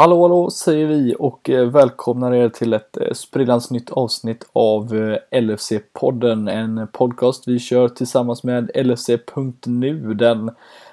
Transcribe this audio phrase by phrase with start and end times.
[0.00, 4.94] Hallå hallå säger vi och eh, välkomnar er till ett eh, sprillans nytt avsnitt av
[4.96, 6.50] eh, LFC-podden.
[6.50, 10.50] En podcast vi kör tillsammans med LFC.nu, den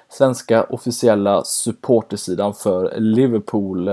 [0.08, 3.90] svenska officiella supportersidan för Liverpool.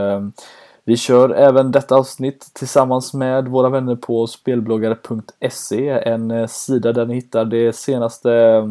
[0.83, 7.15] Vi kör även detta avsnitt tillsammans med våra vänner på spelbloggare.se, en sida där ni
[7.15, 8.63] hittar de senaste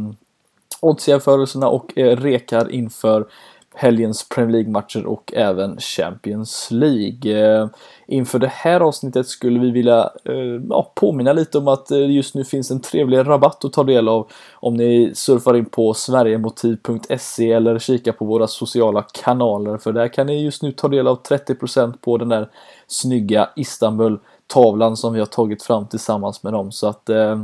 [0.80, 3.26] oddsjämförelserna och rekar inför
[3.74, 7.60] helgens Premier League-matcher och även Champions League.
[7.60, 7.68] Eh,
[8.06, 12.34] inför det här avsnittet skulle vi vilja eh, ja, påminna lite om att det just
[12.34, 17.52] nu finns en trevlig rabatt att ta del av om ni surfar in på sverigemotiv.se
[17.52, 21.22] eller kikar på våra sociala kanaler för där kan ni just nu ta del av
[21.22, 22.48] 30% på den där
[22.86, 27.36] snygga Istanbul-tavlan som vi har tagit fram tillsammans med dem så att eh,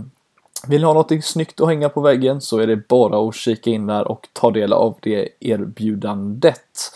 [0.66, 3.70] vill ni ha något snyggt att hänga på väggen så är det bara att kika
[3.70, 6.92] in där och ta del av det erbjudandet.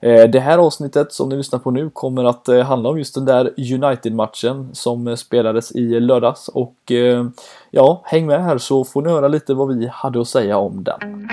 [0.00, 3.14] Eh, det här avsnittet som ni lyssnar på nu kommer att eh, handla om just
[3.14, 6.92] den där United-matchen som eh, spelades i lördags och
[7.70, 10.84] ja, häng med här så får ni höra lite vad vi hade att säga om
[10.84, 11.28] den.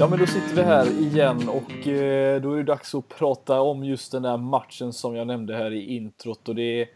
[0.00, 3.60] Ja men då sitter vi här igen och eh, då är det dags att prata
[3.60, 6.88] om just den där matchen som jag nämnde här i introt och det är,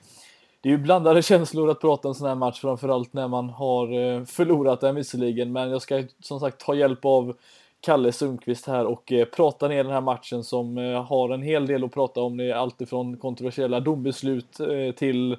[0.60, 3.50] det är ju blandade känslor att prata om en sån här match framförallt när man
[3.50, 7.36] har eh, förlorat den visserligen men jag ska som sagt ta hjälp av
[7.80, 11.66] Kalle Sundqvist här och eh, prata ner den här matchen som eh, har en hel
[11.66, 12.36] del att prata om.
[12.36, 15.36] Det är alltifrån kontroversiella dombeslut eh, till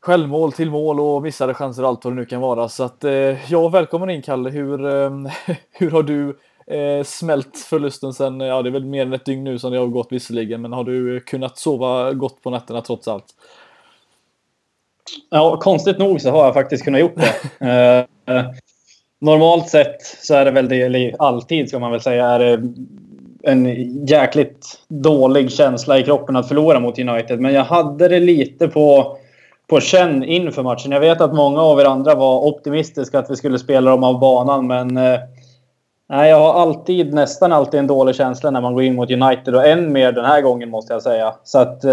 [0.00, 2.68] självmål till mål och missade chanser och allt vad det nu kan vara.
[2.68, 4.50] Så att eh, ja, välkommen in Kalle.
[4.50, 4.78] Hur,
[5.78, 6.36] hur har du
[6.72, 9.78] eh, smält förlusten sen, ja det är väl mer än ett dygn nu som det
[9.78, 13.26] har gått visserligen, men har du kunnat sova gott på nätterna trots allt?
[15.30, 17.16] Ja, konstigt nog så har jag faktiskt kunnat gjort
[17.58, 18.06] det.
[18.26, 18.44] eh,
[19.20, 22.72] normalt sett så är det väl det, eller alltid ska man väl säga, är det
[23.42, 23.66] en
[24.06, 27.40] jäkligt dålig känsla i kroppen att förlora mot United.
[27.40, 29.16] Men jag hade det lite på,
[29.66, 30.92] på känn inför matchen.
[30.92, 34.20] Jag vet att många av er andra var optimistiska att vi skulle spela dem av
[34.20, 35.20] banan, men eh,
[36.12, 39.54] Nej, jag har alltid, nästan alltid en dålig känsla när man går in mot United
[39.54, 41.34] och än mer den här gången måste jag säga.
[41.44, 41.84] Så att...
[41.84, 41.92] Eh,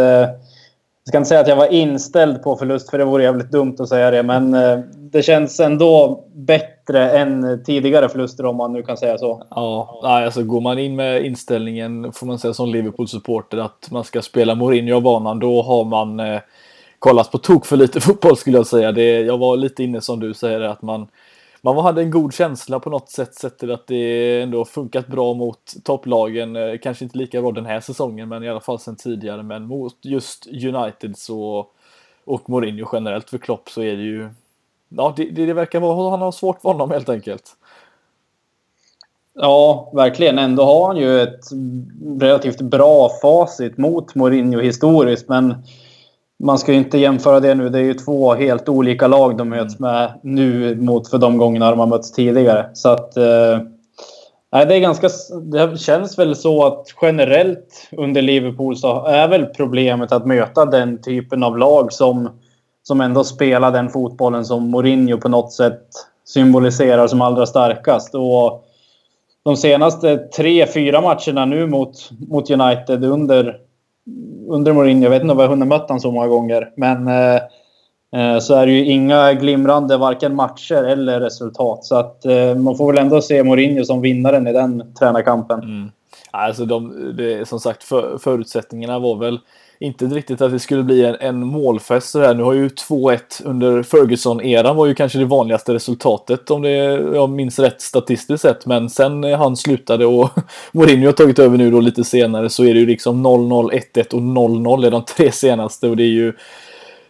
[1.03, 3.75] jag ska inte säga att jag var inställd på förlust för det vore jävligt dumt
[3.79, 4.23] att säga det.
[4.23, 9.43] Men eh, det känns ändå bättre än tidigare förluster om man nu kan säga så.
[9.49, 14.21] Ja, alltså går man in med inställningen får man säga som Liverpool-supporter att man ska
[14.21, 16.39] spela Mourinho av banan då har man eh,
[16.99, 18.91] kollat på tok för lite fotboll skulle jag säga.
[18.91, 21.07] Det, jag var lite inne som du säger att man
[21.61, 25.33] man hade en god känsla på något sätt sett till att det ändå funkat bra
[25.33, 26.55] mot topplagen.
[26.55, 29.43] Eh, kanske inte lika bra den här säsongen, men i alla fall sen tidigare.
[29.43, 31.67] Men mot just United så
[32.25, 34.29] och Mourinho generellt för Klopp så är det ju.
[34.89, 37.43] Ja, det, det, det verkar vara han har svårt för honom helt enkelt.
[39.33, 40.39] Ja, verkligen.
[40.39, 41.45] Ändå har han ju ett
[42.19, 45.55] relativt bra facit mot Mourinho historiskt, men
[46.43, 47.69] man ska ju inte jämföra det nu.
[47.69, 49.91] Det är ju två helt olika lag de möts mm.
[49.91, 52.69] med nu mot för de gångerna de har mötts tidigare.
[52.73, 53.17] Så att...
[53.17, 53.59] Eh,
[54.51, 55.09] det, är ganska,
[55.41, 61.01] det känns väl så att generellt under Liverpool så är väl problemet att möta den
[61.01, 62.29] typen av lag som,
[62.83, 65.83] som ändå spelar den fotbollen som Mourinho på något sätt
[66.25, 68.15] symboliserar som allra starkast.
[68.15, 68.65] Och
[69.43, 73.57] de senaste tre, fyra matcherna nu mot, mot United under
[74.49, 77.07] under Mourinho, jag vet inte om jag har hunnit mött honom så många gånger, men
[77.07, 77.35] eh,
[78.15, 81.85] eh, så är det ju inga glimrande varken matcher eller resultat.
[81.85, 85.59] Så att eh, man får väl ändå se Mourinho som vinnaren i den tränarkampen.
[85.59, 85.91] Mm.
[86.31, 89.39] Alltså de, det, som sagt, för, förutsättningarna var väl
[89.81, 92.33] inte riktigt att det skulle bli en, en målfest så här.
[92.33, 96.69] Nu har ju 2-1 under Ferguson-eran var ju kanske det vanligaste resultatet om det
[97.15, 98.65] jag minns rätt statistiskt sett.
[98.65, 100.29] Men sen eh, han slutade och
[100.71, 104.13] Mourinho har tagit över nu då lite senare så är det ju liksom 0-0, 1-1
[104.13, 106.33] och 0-0 är de tre senaste och det är ju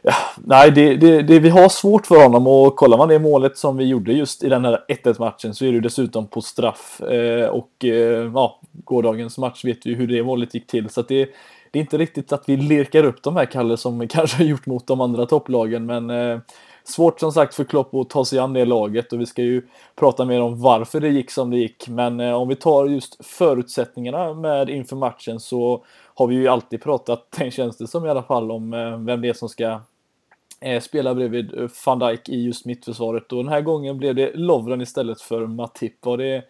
[0.01, 0.13] Ja,
[0.45, 3.77] nej, det, det, det, vi har svårt för honom och kollar man det målet som
[3.77, 7.01] vi gjorde just i den här 1-1 matchen så är det dessutom på straff.
[7.01, 10.89] Eh, och eh, ja, gårdagens match vet vi hur det målet gick till.
[10.89, 11.29] Så att det,
[11.71, 14.45] det är inte riktigt att vi lirkar upp de här Kalle som vi kanske har
[14.45, 16.39] gjort mot de andra topplagen men eh,
[16.83, 19.68] svårt som sagt för Klopp att ta sig an det laget och vi ska ju
[19.95, 23.25] prata mer om varför det gick som det gick men eh, om vi tar just
[23.25, 25.83] förutsättningarna med inför matchen så
[26.19, 29.21] har vi ju alltid pratat, den känns det som i alla fall, om eh, vem
[29.21, 29.81] det är som ska
[30.62, 34.31] eh, spela bredvid eh, van Dijk i just mittförsvaret och den här gången blev det
[34.36, 36.06] Lovren istället för Matip.
[36.06, 36.44] Var det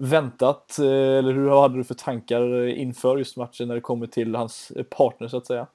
[0.00, 0.78] väntat?
[0.78, 4.72] Eh, eller hur hade du för tankar inför just matchen när det kommer till hans
[4.96, 5.66] partner så att säga?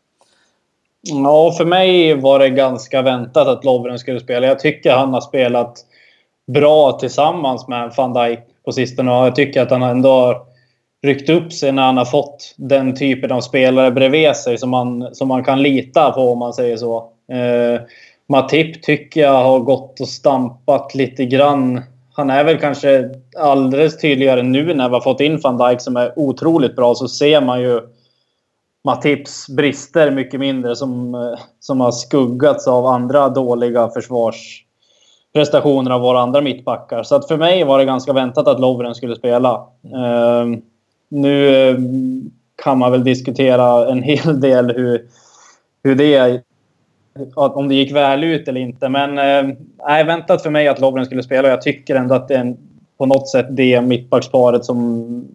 [1.01, 4.47] Ja, för mig var det ganska väntat att Lovren skulle spela.
[4.47, 5.85] Jag tycker han har spelat
[6.47, 9.11] bra tillsammans med van Dijk på sistone.
[9.11, 10.41] Och jag tycker att han ändå har
[11.05, 15.15] ryckt upp sig när han har fått den typen av spelare bredvid sig som man,
[15.15, 16.97] som man kan lita på om man säger så.
[17.31, 17.81] Eh,
[18.27, 21.81] Matip tycker jag har gått och stampat lite grann.
[22.15, 25.97] Han är väl kanske alldeles tydligare nu när vi har fått in van Dijk som
[25.97, 27.81] är otroligt bra så ser man ju
[28.85, 36.19] Matips brister mycket mindre som, eh, som har skuggats av andra dåliga försvarsprestationer av våra
[36.19, 37.03] andra mittbackar.
[37.03, 39.67] Så att för mig var det ganska väntat att Lovren skulle spela.
[39.85, 40.57] Uh,
[41.09, 41.77] nu eh,
[42.63, 45.07] kan man väl diskutera en hel del hur,
[45.83, 46.41] hur det
[47.35, 48.89] om det gick väl ut eller inte.
[48.89, 49.55] Men eh,
[49.87, 51.47] nej, väntat för mig att Lovren skulle spela.
[51.47, 52.55] Jag tycker ändå att det är
[52.97, 55.27] på något sätt det mittbacksparet som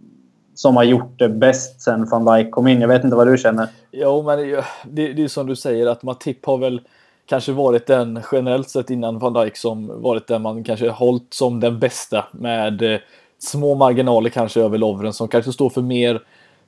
[0.54, 2.80] som har gjort det bäst sen van Dijk kom in.
[2.80, 3.68] Jag vet inte vad du känner?
[3.92, 4.38] Jo, men
[4.84, 6.80] det, det är som du säger att Matip har väl
[7.26, 11.60] kanske varit den generellt sett innan van Dijk som varit den man kanske hållit som
[11.60, 13.00] den bästa med eh,
[13.38, 16.20] små marginaler kanske över Lovren som kanske står för mer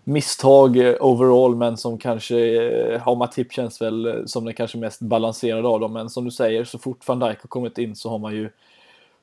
[0.04, 4.78] misstag eh, overall men som kanske, eh, ja Matip känns väl eh, som den kanske
[4.78, 7.96] mest balanserade av dem men som du säger så fort van Dijk har kommit in
[7.96, 8.50] så har man ju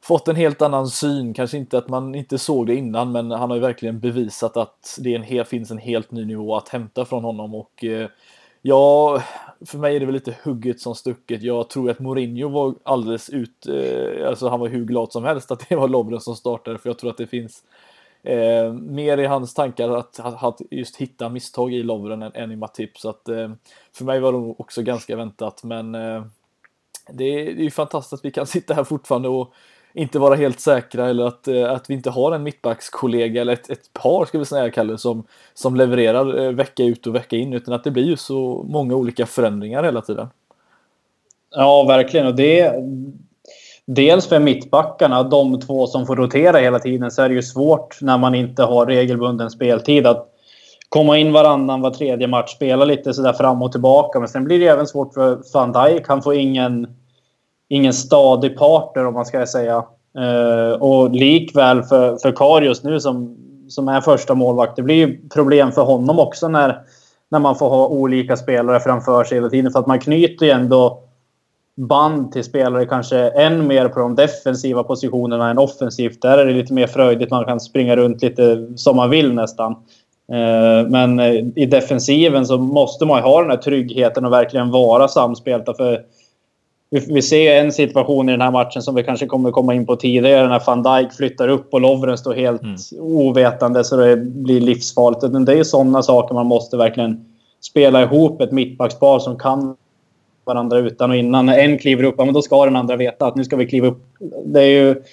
[0.02, 1.34] fått en helt annan syn.
[1.34, 4.98] Kanske inte att man inte såg det innan, men han har ju verkligen bevisat att
[5.00, 7.56] det en hel, finns en helt ny nivå att hämta från honom.
[7.56, 8.10] Och eh,
[8.62, 9.22] ja,
[9.66, 11.44] för mig är det väl lite hugget som stucket.
[11.44, 13.68] Jag tror att Mourinho var alldeles ut,
[14.28, 17.00] alltså han var hur glad som helst att det var Lovren som startade, för jag
[17.00, 17.64] tror att det finns
[18.24, 22.56] eh, mer i hans tankar att, att, just hitta misstag i Lovren än, än i
[22.56, 22.98] Matip.
[22.98, 23.52] Så att eh,
[23.94, 26.24] för mig var det också ganska väntat, men eh,
[27.12, 29.54] det är, det är ju fantastiskt att vi kan sitta här fortfarande och
[29.94, 33.70] inte vara helt säkra eller att, eh, att vi inte har en mittbackskollega eller ett,
[33.70, 35.24] ett par ska vi säga Kalle som,
[35.54, 38.96] som levererar eh, vecka ut och vecka in utan att det blir ju så många
[38.96, 40.28] olika förändringar hela tiden.
[41.52, 42.28] Ja, verkligen.
[42.28, 42.74] Och det,
[43.96, 48.02] dels för mittbackarna, de två som får rotera hela tiden, så är det ju svårt
[48.02, 50.26] när man inte har regelbunden speltid att
[50.90, 54.20] komma in varannan, var tredje match, spela lite sådär fram och tillbaka.
[54.20, 56.08] Men sen blir det även svårt för van Dijk.
[56.08, 56.88] Han får ingen
[57.70, 59.86] ingen stadig partner om man ska säga.
[60.18, 63.38] Eh, och likväl för, för Karius nu som,
[63.70, 64.76] som är första målvakt.
[64.76, 66.82] Det blir ju problem för honom också när,
[67.32, 69.72] när man får ha olika spelare framför sig hela tiden.
[69.72, 71.09] För att man knyter ju ändå
[71.80, 76.22] band till spelare kanske än mer på de defensiva positionerna än offensivt.
[76.22, 77.32] Där är det lite mer fröjdigt.
[77.32, 79.72] Man kan springa runt lite som man vill nästan.
[80.32, 81.20] Uh, men
[81.56, 85.74] i defensiven så måste man ha den här tryggheten och verkligen vara samspelta.
[85.74, 86.02] För
[86.90, 89.86] vi, vi ser en situation i den här matchen som vi kanske kommer komma in
[89.86, 92.76] på tidigare när van Dijk flyttar upp och Lovren står helt mm.
[93.00, 95.46] ovetande så det blir livsfarligt.
[95.46, 97.26] Det är sådana saker man måste verkligen
[97.62, 99.76] spela ihop ett mittbackspar som kan
[100.50, 101.46] varandra utan och innan.
[101.46, 103.66] När en kliver upp, ja, men då ska den andra veta att nu ska vi
[103.66, 104.04] kliva upp.
[104.46, 105.04] Det är ju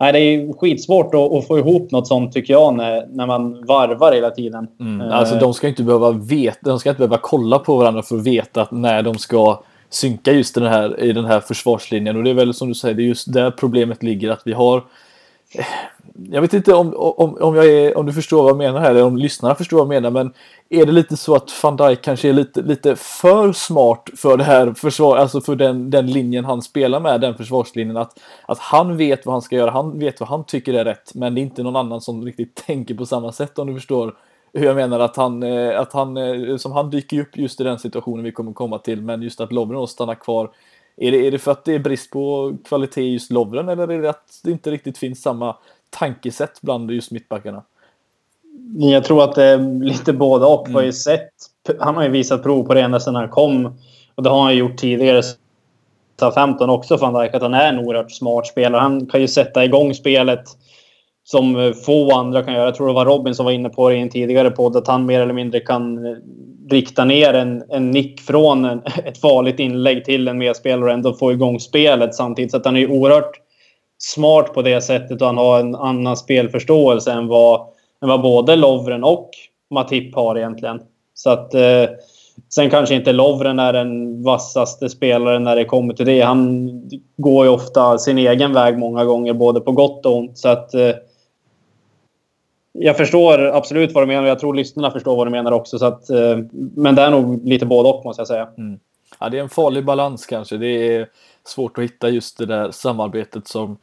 [0.00, 3.66] nej, det är skitsvårt att, att, få ihop något sånt tycker jag när, när man
[3.66, 4.68] varvar hela tiden.
[4.80, 5.00] Mm.
[5.00, 8.26] Alltså de ska inte behöva veta, de ska inte behöva kolla på varandra för att
[8.26, 12.16] veta att när de ska synka just den här, i den här försvarslinjen.
[12.16, 14.52] Och det är väl som du säger, det är just där problemet ligger att vi
[14.52, 14.76] har
[15.54, 15.64] eh,
[16.30, 18.90] jag vet inte om, om, om, jag är, om du förstår vad jag menar här,
[18.90, 20.32] eller om lyssnarna förstår vad jag menar, men
[20.68, 24.44] är det lite så att van Dijk kanske är lite, lite för smart för det
[24.44, 28.96] här försvar, alltså för den, den linjen han spelar med, den försvarslinjen, att, att han
[28.96, 31.42] vet vad han ska göra, han vet vad han tycker är rätt, men det är
[31.42, 34.14] inte någon annan som riktigt tänker på samma sätt om du förstår
[34.52, 37.64] hur jag menar att han, eh, att han, eh, som han dyker upp just i
[37.64, 40.50] den situationen vi kommer komma till, men just att Lovren stannar kvar.
[40.96, 43.88] Är det, är det för att det är brist på kvalitet i just Lovren eller
[43.88, 45.56] är det att det inte riktigt finns samma
[45.90, 47.62] tankesätt bland just mittbackarna?
[48.76, 50.68] Jag tror att det är lite båda och.
[50.68, 50.84] Mm.
[50.84, 51.30] Har sett,
[51.78, 53.78] han har ju visat prov på det ända sedan han kom.
[54.14, 55.22] Och det har han gjort tidigare.
[56.34, 58.80] 15 också, van Dijk, att han är en oerhört smart spelare.
[58.80, 60.44] Han kan ju sätta igång spelet
[61.24, 62.64] som få andra kan göra.
[62.64, 64.88] Jag tror det var Robin som var inne på det i en tidigare podd att
[64.88, 66.16] han mer eller mindre kan eh,
[66.70, 71.14] rikta ner en, en nick från en, ett farligt inlägg till en medspelare och ändå
[71.14, 72.50] få igång spelet samtidigt.
[72.50, 73.40] Så att han är oerhört
[73.98, 77.60] smart på det sättet och han har en annan spelförståelse än vad,
[78.02, 79.30] än vad både Lovren och
[79.70, 80.80] Matip har egentligen.
[81.14, 81.84] Så att eh,
[82.48, 86.20] Sen kanske inte Lovren är den vassaste spelaren när det kommer till det.
[86.20, 86.70] Han
[87.16, 90.38] går ju ofta sin egen väg många gånger, både på gott och ont.
[90.38, 90.90] Så att, eh,
[92.72, 95.78] jag förstår absolut vad du menar och jag tror lyssnarna förstår vad du menar också.
[95.78, 98.48] Så att, eh, men det är nog lite både och måste jag säga.
[98.58, 98.78] Mm.
[99.20, 100.56] Ja, det är en farlig balans kanske.
[100.56, 101.08] Det är
[101.48, 103.78] svårt att hitta just det där samarbetet som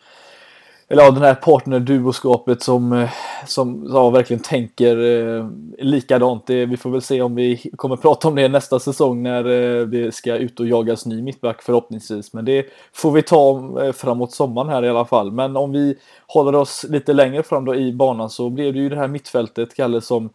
[0.87, 3.09] eller ja, den här partnerduoskapet som, eh,
[3.47, 6.47] som ja, verkligen tänker eh, likadant.
[6.47, 9.85] Det, vi får väl se om vi kommer prata om det nästa säsong när eh,
[9.85, 12.33] det ska ut och jagas ny mittback förhoppningsvis.
[12.33, 15.31] Men det får vi ta eh, framåt sommaren här i alla fall.
[15.31, 15.95] Men om vi
[16.27, 19.75] håller oss lite längre fram då i banan så blev det ju det här mittfältet,
[19.75, 20.29] Kalle, som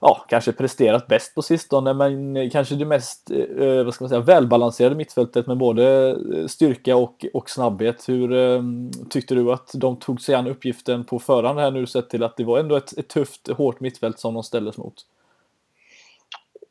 [0.00, 4.08] ja, kanske presterat bäst på sistone, men kanske det mest eh, eh vad ska man
[4.08, 8.08] säga, välbalanserade mittfältet med både eh, styrka och, och snabbhet.
[8.08, 8.62] Hur eh,
[9.10, 12.36] tyckte du att de tog sig an uppgiften på förhand här nu sett till att
[12.36, 14.94] det var ändå ett, ett tufft, hårt mittfält som de ställdes mot?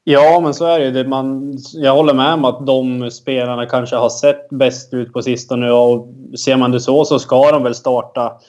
[0.04, 1.08] Ja, men så är det.
[1.08, 5.72] Man, jag håller med om att de spelarna kanske har sett bäst ut på sistone
[5.72, 6.08] och
[6.46, 8.40] ser man det så så ska de väl starta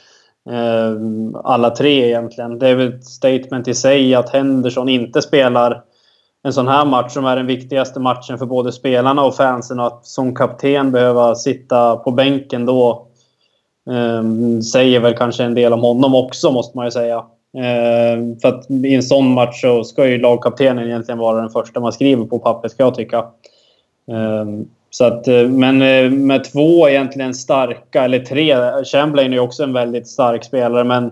[0.50, 2.58] Ehm, alla tre egentligen.
[2.58, 5.82] Det är väl ett statement i sig att Henderson inte spelar
[6.42, 9.86] en sån här match som är den viktigaste matchen för både spelarna och fansen och
[9.86, 13.06] att som kapten behöva sitta på bänken då
[13.90, 14.22] eh,
[14.62, 17.16] säger väl kanske en del om honom också måste man ju säga.
[17.56, 21.80] Eh, för att i en sån match så ska ju lagkaptenen egentligen vara den första
[21.80, 23.18] man skriver på pappret ska jag tycka.
[24.08, 24.46] Eh,
[24.90, 28.84] så att, eh, men eh, med två egentligen starka, eller tre.
[28.84, 31.04] Chamberlain är ju också en väldigt stark spelare, men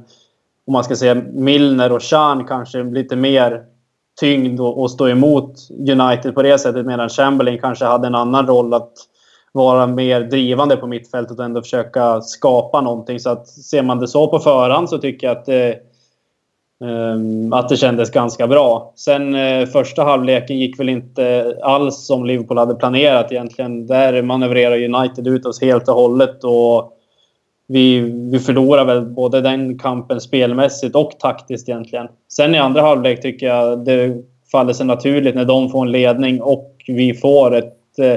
[0.67, 3.63] om man ska säga Milner och Chan kanske lite mer
[4.21, 6.87] tyngd och, stå emot United på det sättet.
[6.87, 8.93] Medan Chamberlain kanske hade en annan roll att
[9.53, 13.21] vara mer drivande på mittfältet och ändå försöka skapa någonting.
[13.21, 15.79] Så att ser man det så på förhand så tycker jag att det,
[16.85, 18.93] Ehm, att det kändes ganska bra.
[18.97, 23.87] Sen eh, första halvleken gick väl inte alls som Liverpool hade planerat egentligen.
[23.87, 26.45] Där manövrerar United ut oss helt och hållet.
[26.45, 26.93] Och
[27.69, 28.01] vi,
[28.33, 32.07] vi förlorar väl både den kampen spelmässigt och taktiskt egentligen.
[32.33, 36.43] Sen i andra halvlek tycker jag det faller sig naturligt när de får en ledning
[36.43, 38.15] och vi får ett eh,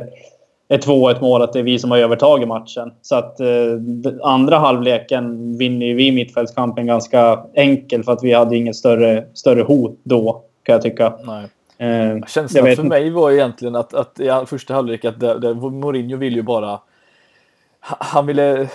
[0.71, 2.91] ett 2-1 mål att det är vi som har övertagit matchen.
[3.01, 3.47] Så att eh,
[4.23, 9.99] andra halvleken vinner vi mittfältskampen ganska enkel för att vi hade inget större, större hot
[10.03, 11.13] då, kan jag tycka.
[11.23, 11.47] Nej.
[11.89, 16.17] Eh, Känslan för mig var egentligen att, att i första halvlek att det, det, Mourinho
[16.17, 16.79] vill ju bara...
[17.79, 18.67] Han ville...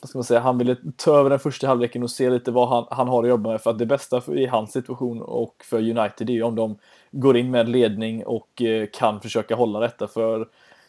[0.00, 0.40] Vad ska man säga?
[0.40, 3.28] Han ville ta över den första halvleken och se lite vad han, han har att
[3.28, 3.60] jobba med.
[3.60, 6.78] För att det bästa för, i hans situation och för United är ju om de
[7.10, 10.06] går in med ledning och eh, kan försöka hålla detta.
[10.06, 10.46] För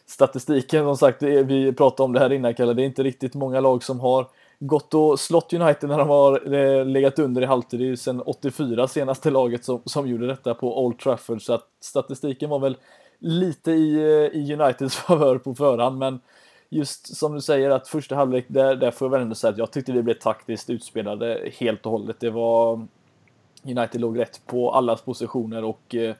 [0.08, 3.60] statistiken, som sagt, vi pratade om det här innan Kalle, det är inte riktigt många
[3.60, 4.26] lag som har
[4.58, 7.80] gått och slått United när de har eh, legat under i halvtid.
[7.80, 11.52] Det är ju sedan 84 senaste laget som, som gjorde detta på Old Trafford, så
[11.52, 12.76] att statistiken var väl
[13.18, 16.20] lite i, eh, i Uniteds favör på förhand, men
[16.68, 19.58] just som du säger att första halvlek, där, där får jag väl ändå säga att
[19.58, 22.20] jag tyckte vi blev taktiskt utspelade helt och hållet.
[22.20, 22.86] Det var
[23.64, 26.14] United låg rätt på allas positioner och eh,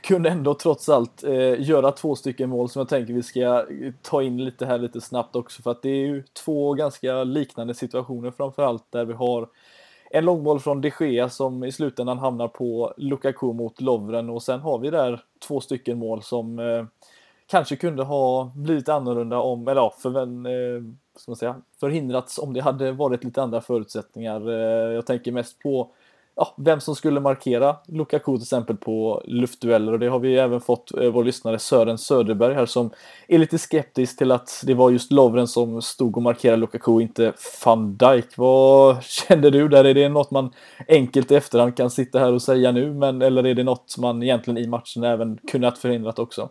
[0.00, 3.66] kunde ändå trots allt eh, göra två stycken mål som jag tänker vi ska
[4.02, 7.74] ta in lite här lite snabbt också för att det är ju två ganska liknande
[7.74, 9.48] situationer framförallt där vi har
[10.10, 14.60] en långboll från de Gea som i slutändan hamnar på Lukaku mot Lovren och sen
[14.60, 16.84] har vi där två stycken mål som eh,
[17.46, 20.82] kanske kunde ha blivit annorlunda om, eller ja, för, eh,
[21.16, 24.48] ska man säga, förhindrats om det hade varit lite andra förutsättningar.
[24.48, 25.90] Eh, jag tänker mest på
[26.38, 30.60] ja, vem som skulle markera Lukaku till exempel på luftdueller och det har vi även
[30.60, 32.90] fått eh, vår lyssnare Sören Söderberg här som
[33.28, 37.32] är lite skeptisk till att det var just Lovren som stod och markerade Lukaku, inte
[37.64, 38.36] van Dijk.
[38.36, 39.84] Vad kände du där?
[39.84, 40.50] Är det något man
[40.88, 44.22] enkelt i efterhand kan sitta här och säga nu, men eller är det något man
[44.22, 46.48] egentligen i matchen även kunnat förhindrat också?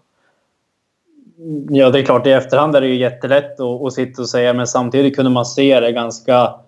[1.69, 4.53] Ja, det är klart i efterhand är det ju jättelätt att, att sitta och säga,
[4.53, 6.59] men samtidigt kunde man se det ganska,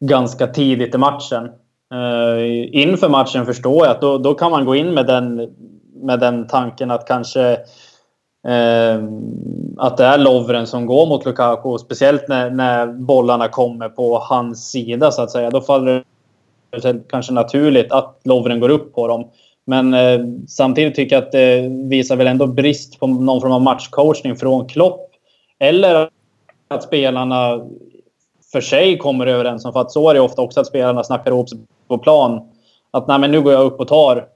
[0.00, 1.50] ganska tidigt i matchen.
[1.92, 5.48] Uh, inför matchen förstår jag att då, då kan man gå in med den,
[6.02, 7.52] med den tanken att kanske
[8.48, 9.04] uh,
[9.76, 11.78] att det är Lovren som går mot Lukaku.
[11.78, 15.50] Speciellt när, när bollarna kommer på hans sida så att säga.
[15.50, 16.04] Då faller
[16.82, 19.30] det kanske naturligt att Lovren går upp på dem.
[19.64, 23.62] Men uh, samtidigt tycker jag att det visar väl ändå brist på någon form av
[23.62, 25.10] matchcoachning från Klopp.
[25.58, 26.08] Eller
[26.68, 27.60] att spelarna
[28.52, 29.72] för sig kommer överens om.
[29.72, 32.50] För att så är det ofta också att spelarna snackar ihop sig på plan.
[32.90, 34.26] Att nej, men nu går jag upp och tar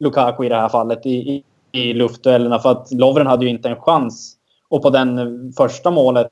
[0.00, 2.58] Lukaku i det här fallet i, i, i luftduellerna.
[2.58, 4.36] För att Lovren hade ju inte en chans.
[4.68, 6.28] Och på den första målet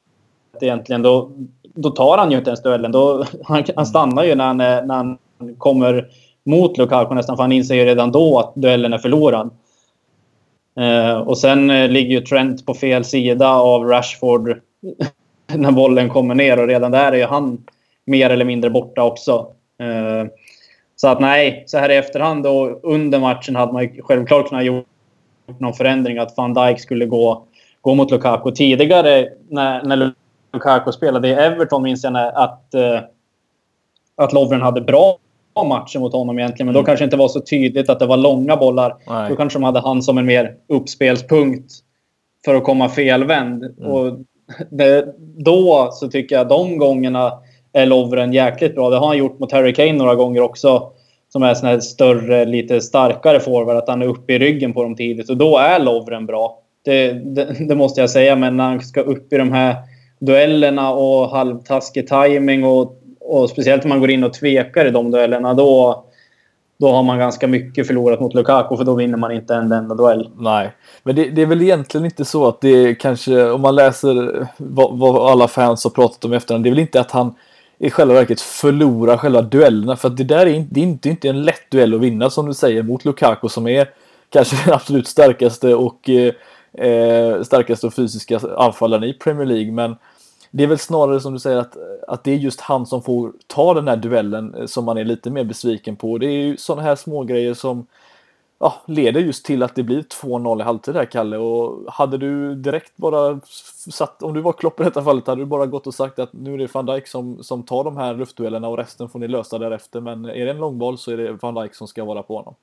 [0.61, 1.31] egentligen, då,
[1.75, 2.93] då tar han ju inte ens duellen.
[2.93, 5.19] Då, han, han stannar ju när han, när han
[5.59, 6.09] kommer
[6.45, 7.37] mot Lukaku nästan.
[7.37, 9.51] För han inser ju redan då att duellen är förlorad.
[10.77, 14.61] Eh, och sen eh, ligger ju Trent på fel sida av Rashford
[15.57, 17.65] när bollen kommer ner och redan där är ju han
[18.05, 19.47] mer eller mindre borta också.
[19.79, 20.31] Eh,
[20.97, 24.87] så att nej, så här i efterhand och under matchen hade man självklart kunnat gjort
[25.59, 27.45] någon förändring att van Dijk skulle gå,
[27.81, 28.51] gå mot Lukaku.
[28.51, 30.13] Tidigare när, när
[30.53, 33.01] Lukaku spelade i Everton minns jag att, eh,
[34.17, 35.19] att Lovren hade bra
[35.67, 36.67] matcher mot honom egentligen.
[36.67, 36.87] Men då mm.
[36.87, 38.97] kanske det inte var så tydligt att det var långa bollar.
[39.09, 39.31] Nej.
[39.31, 41.73] Då kanske de hade han som en mer uppspelspunkt
[42.45, 43.65] för att komma felvänd.
[43.65, 43.91] Mm.
[43.91, 44.19] Och
[44.71, 47.33] det, då så tycker jag de gångerna
[47.73, 48.91] är Lovren jäkligt bra.
[48.91, 50.93] Det har han gjort mot Harry Kane några gånger också.
[51.29, 53.77] Som är sån här större, lite starkare forward.
[53.77, 55.31] Att han är uppe i ryggen på dem tidigt.
[55.31, 56.59] Och då är Lovren bra.
[56.85, 58.37] Det, det, det, måste jag säga.
[58.37, 59.77] Men när han ska upp i de här
[60.21, 65.11] duellerna och halvtaskig timing och, och speciellt om man går in och tvekar i de
[65.11, 65.55] duellerna.
[65.55, 66.05] Då,
[66.83, 69.95] då har man ganska mycket förlorat mot Lukaku för då vinner man inte en enda
[69.95, 70.31] duell.
[70.37, 70.73] Nej,
[71.03, 74.47] men det, det, är väl egentligen inte så att det är kanske, om man läser
[74.57, 77.35] vad, vad alla fans har pratat om efterhand, det är väl inte att han
[77.79, 79.97] i själva verket förlorar själva duellerna.
[79.97, 82.31] För att det där är inte, det är inte, inte en lätt duell att vinna
[82.31, 83.89] som du säger mot Lukaku som är
[84.31, 86.33] kanske den absolut starkaste och eh,
[86.87, 89.73] eh starkaste och fysiska anfallaren i Premier League.
[89.73, 89.97] Men
[90.55, 91.77] det är väl snarare som du säger att,
[92.09, 95.05] att det är just han som får ta den här duellen eh, som man är
[95.05, 96.19] lite mer besviken på.
[96.19, 97.87] Det är ju sådana här små grejer som
[98.59, 101.37] ja, leder just till att det blir 2-0 i halvtid här Kalle.
[101.37, 103.41] Och hade du direkt bara
[103.91, 106.33] satt, om du var Klopp i detta fallet, hade du bara gått och sagt att
[106.33, 109.29] nu är det van Dijk som, som tar de här luftduellerna och resten får ni
[109.29, 110.01] lösa därefter.
[110.01, 112.55] Men är det en långboll så är det van Dijk som ska vara på honom.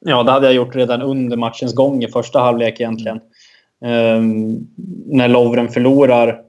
[0.00, 3.20] Ja, det hade jag gjort redan under matchens gång i första halvlek egentligen.
[3.80, 4.66] Um,
[5.06, 6.45] när Lovren förlorar,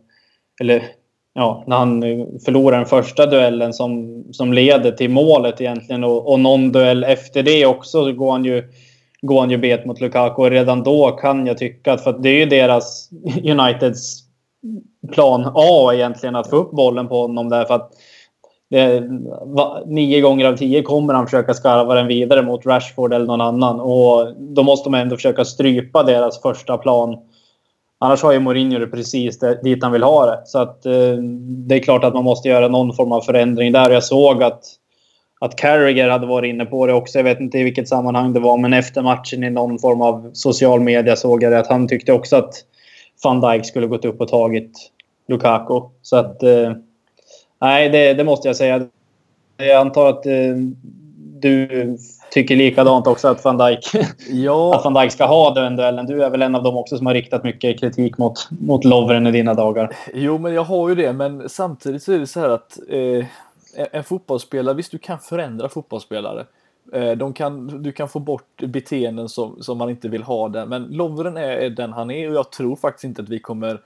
[0.62, 0.84] eller
[1.34, 6.04] ja, när han eh, förlorar den första duellen som, som leder till målet egentligen.
[6.04, 8.64] Och, och någon duell efter det också så går han ju,
[9.22, 10.42] går han ju bet mot Lukaku.
[10.42, 13.10] Och redan då kan jag tycka att, för att det är ju deras
[13.44, 14.24] Uniteds
[15.12, 17.66] plan A egentligen att få upp bollen på honom där.
[17.66, 17.92] För att
[18.70, 19.04] det,
[19.46, 23.42] va, nio gånger av tio kommer han försöka skarva den vidare mot Rashford eller någon
[23.42, 23.80] annan.
[23.80, 27.18] Och då måste man ändå försöka strypa deras första plan
[28.00, 30.42] Annars har ju Mourinho det precis dit han vill ha det.
[30.46, 31.18] Så att, eh,
[31.68, 33.90] det är klart att man måste göra någon form av förändring där.
[33.90, 34.64] Jag såg att,
[35.40, 37.20] att Carragher hade varit inne på det också.
[37.20, 40.30] Jag vet inte i vilket sammanhang det var, men efter matchen i någon form av
[40.34, 42.54] social media såg jag det, att han tyckte också att
[43.24, 44.92] van Dijk skulle gått upp och tagit
[45.28, 45.82] Lukaku.
[46.02, 46.44] Så att...
[46.44, 46.72] Eh,
[47.62, 48.88] nej, det, det måste jag säga.
[49.58, 50.56] Jag antar att eh,
[51.40, 51.98] du
[52.38, 53.86] tycker likadant också att van Dijk,
[54.30, 54.76] ja.
[54.76, 56.06] att van Dijk ska ha den duellen.
[56.06, 59.28] Du är väl en av dem också som har riktat mycket kritik mot, mot Lovren
[59.28, 59.96] i dina dagar.
[60.14, 61.14] Jo, men jag har ju det.
[61.14, 63.26] Men samtidigt så är det så här att eh,
[63.92, 66.46] en fotbollsspelare, visst du kan förändra fotbollsspelare.
[66.94, 70.66] Eh, de kan, du kan få bort beteenden som, som man inte vill ha där.
[70.66, 73.80] Men Lovren är, är den han är och jag tror faktiskt inte att vi kommer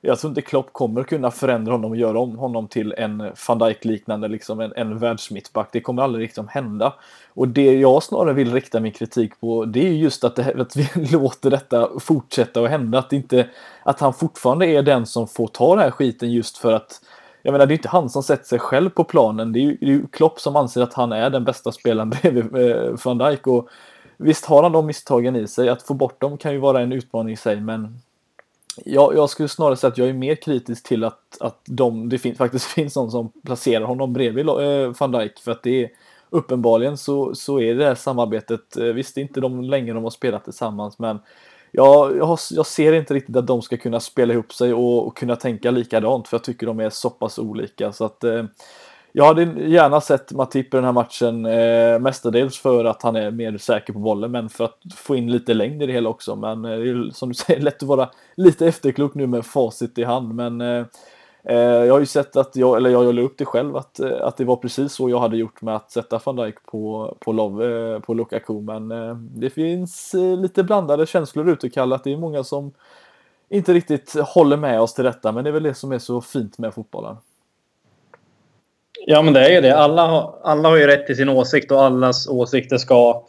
[0.00, 3.58] jag tror inte Klopp kommer kunna förändra honom och göra om honom till en van
[3.58, 5.68] Dijk-liknande, liksom en, en världsmittback.
[5.72, 6.94] Det kommer aldrig liksom hända.
[7.34, 10.76] Och det jag snarare vill rikta min kritik på, det är just att, det, att
[10.76, 12.98] vi låter detta fortsätta att hända.
[12.98, 13.48] Att, inte,
[13.82, 17.00] att han fortfarande är den som får ta den här skiten just för att
[17.42, 19.52] jag menar, det är inte han som sätter sig själv på planen.
[19.52, 22.10] Det är ju, det är ju Klopp som anser att han är den bästa spelaren
[22.22, 23.46] bredvid eh, van Dijk.
[23.46, 23.68] Och
[24.16, 25.68] visst har han de misstagen i sig.
[25.68, 27.98] Att få bort dem kan ju vara en utmaning i sig, men
[28.84, 32.18] jag, jag skulle snarare säga att jag är mer kritisk till att, att de, det
[32.18, 35.90] fin, faktiskt finns någon som placerar honom bredvid eh, van Dijk för att det är
[36.30, 40.04] uppenbarligen så, så är det här samarbetet, eh, visst det är inte de länge de
[40.04, 41.18] har spelat tillsammans men
[41.72, 45.06] jag, jag, har, jag ser inte riktigt att de ska kunna spela ihop sig och,
[45.06, 48.44] och, kunna tänka likadant för jag tycker de är så pass olika så att eh,
[49.18, 53.30] jag hade gärna sett Matip i den här matchen, eh, mestadels för att han är
[53.30, 56.36] mer säker på bollen, men för att få in lite längd i det hela också.
[56.36, 59.98] Men eh, det är som du säger lätt att vara lite efterklok nu med facit
[59.98, 60.34] i hand.
[60.34, 60.84] Men eh,
[61.44, 64.20] eh jag har ju sett att jag, eller jag la upp det själv, att, eh,
[64.20, 67.32] att det var precis så jag hade gjort med att sätta van Dijk på, på,
[67.32, 68.60] Love, eh, på Lukaku.
[68.60, 72.72] Men eh, det finns lite blandade känslor ute, Kalle, att det är många som
[73.48, 76.20] inte riktigt håller med oss till detta, men det är väl det som är så
[76.20, 77.16] fint med fotbollen.
[79.06, 79.76] Ja, men det är ju det.
[79.76, 83.26] Alla, har, alla har ju rätt till sin åsikt och allas åsikter ska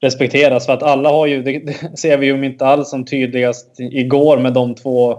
[0.00, 0.66] respekteras.
[0.66, 4.38] För att alla har ju, det, det ser vi ju inte alls som tydligast igår
[4.38, 5.18] med de två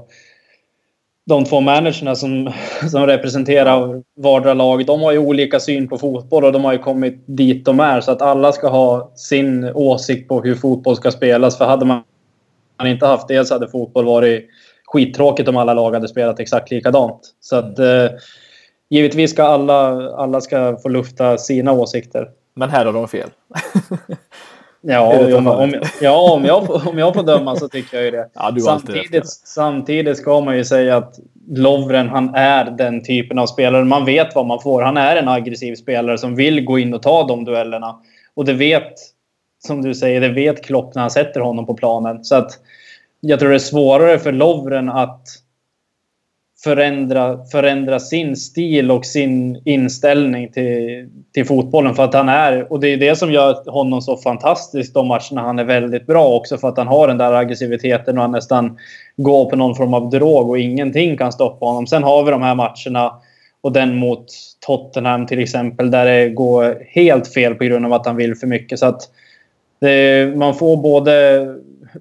[1.28, 2.52] de två managerna som,
[2.92, 6.80] som representerar vardera lag, de har ju olika syn på fotboll och de har ju
[6.80, 8.02] kommit dit de är.
[8.02, 11.58] Så att alla ska ha sin åsikt på hur fotboll ska spelas.
[11.58, 12.04] För hade man
[12.86, 14.50] inte haft det så hade fotboll varit
[14.86, 17.22] skittråkigt om alla lag hade spelat exakt likadant.
[17.40, 18.06] Så att eh,
[18.90, 22.30] givetvis ska alla, alla ska få lufta sina åsikter.
[22.54, 23.30] Men här har de fel.
[24.82, 28.30] ja, om, om, ja om, jag, om jag får döma så tycker jag ju det.
[28.34, 31.20] Ja, samtidigt, samtidigt ska man ju säga att
[31.50, 33.84] Lovren, han är den typen av spelare.
[33.84, 34.82] Man vet vad man får.
[34.82, 38.00] Han är en aggressiv spelare som vill gå in och ta de duellerna.
[38.34, 38.94] Och det vet,
[39.68, 42.24] som du säger, det vet Klopp när han sätter honom på planen.
[42.24, 42.52] Så att
[43.20, 45.28] jag tror det är svårare för Lovren att
[46.68, 51.96] förändra, förändra sin stil och sin inställning till, till fotbollen.
[51.96, 55.42] För att han är, och det är det som gör honom så fantastisk de matcherna
[55.42, 56.58] han är väldigt bra också.
[56.58, 58.78] För att han har den där aggressiviteten och han nästan
[59.18, 61.88] går på någon form av drog och ingenting kan stoppa honom.
[61.88, 63.14] Sen har vi de här matcherna
[63.62, 64.26] och den mot
[64.66, 68.48] Tottenham till exempel där det går helt fel på grund av att han vill för
[68.48, 68.80] mycket.
[68.80, 69.02] Så att
[69.82, 71.46] det, man får både,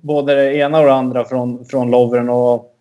[0.01, 2.29] både det ena och det andra från, från Lovren.
[2.29, 2.76] Och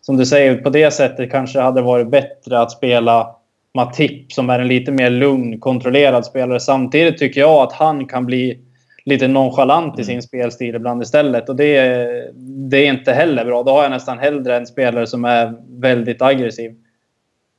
[0.00, 3.36] som du säger, på det sättet kanske det hade varit bättre att spela
[3.74, 6.60] Matip som är en lite mer lugn, kontrollerad spelare.
[6.60, 8.58] Samtidigt tycker jag att han kan bli
[9.04, 10.22] lite nonchalant i sin mm.
[10.22, 11.48] spelstil ibland istället.
[11.48, 11.82] Och det,
[12.70, 13.62] det är inte heller bra.
[13.62, 16.70] Då har jag nästan hellre en spelare som är väldigt aggressiv.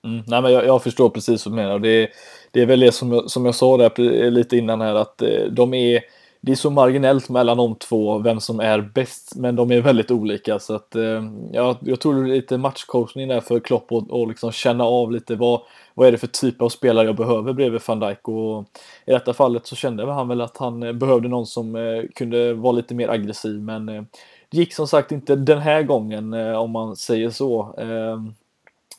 [0.06, 1.80] Mm, nej, men jag, jag, förstår precis vad du menar.
[1.80, 2.10] Det,
[2.52, 5.44] det är väl det som jag, som jag sa där lite innan här att eh,
[5.52, 6.02] de är
[6.44, 10.12] det är så marginellt mellan de två vem som är bäst, men de är väldigt
[10.12, 10.60] olika.
[10.60, 14.28] Så att eh, ja, jag tror det är lite matchcoachning där för Klopp och, och
[14.28, 15.62] liksom känna av lite vad,
[15.94, 18.28] vad är det för typ av spelare jag behöver bredvid van Dijk?
[18.28, 18.66] Och
[19.06, 22.54] i detta fallet så kände han väl att han eh, behövde någon som eh, kunde
[22.54, 24.04] vara lite mer aggressiv, men eh,
[24.50, 27.76] det gick som sagt inte den här gången eh, om man säger så.
[27.78, 28.22] Eh,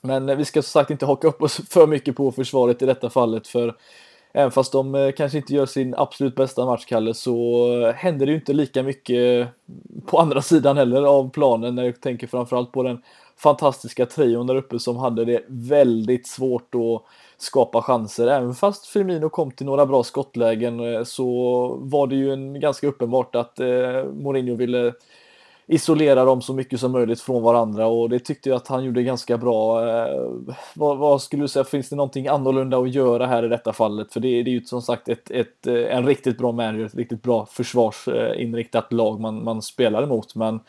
[0.02, 3.10] men vi ska som sagt inte haka upp oss för mycket på försvaret i detta
[3.10, 3.74] fallet för
[4.32, 8.26] Även fast de eh, kanske inte gör sin absolut bästa match, Kalle, så eh, händer
[8.26, 9.48] det ju inte lika mycket
[10.06, 13.02] på andra sidan heller av planen när jag tänker framförallt på den
[13.36, 17.02] fantastiska trion där uppe som hade det väldigt svårt att
[17.36, 18.26] skapa chanser.
[18.26, 21.28] Även fast Firmino kom till några bra skottlägen eh, så
[21.80, 24.92] var det ju en ganska uppenbart att eh, Mourinho ville
[25.66, 29.02] isolera dem så mycket som möjligt från varandra och det tyckte jag att han gjorde
[29.02, 29.88] ganska bra.
[29.88, 30.30] Eh,
[30.74, 34.12] vad, vad, skulle du säga, finns det någonting annorlunda att göra här i detta fallet?
[34.12, 36.94] För det, det är ju som sagt ett, ett, eh, en riktigt bra manager, ett
[36.94, 40.34] riktigt bra försvarsinriktat lag man, man spelar emot.
[40.34, 40.60] Men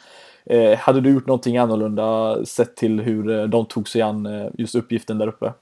[0.46, 4.48] eh, hade du gjort någonting annorlunda sett till hur eh, de tog sig an eh,
[4.58, 5.54] just uppgiften där uppe?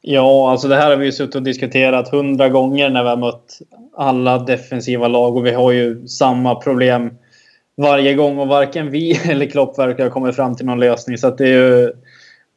[0.00, 3.16] Ja, alltså det här har vi ju suttit och diskuterat hundra gånger när vi har
[3.16, 3.58] mött
[3.96, 7.10] alla defensiva lag och vi har ju samma problem
[7.76, 11.18] varje gång och varken vi eller Klopp verkar ha kommit fram till någon lösning.
[11.18, 11.92] Så det är ju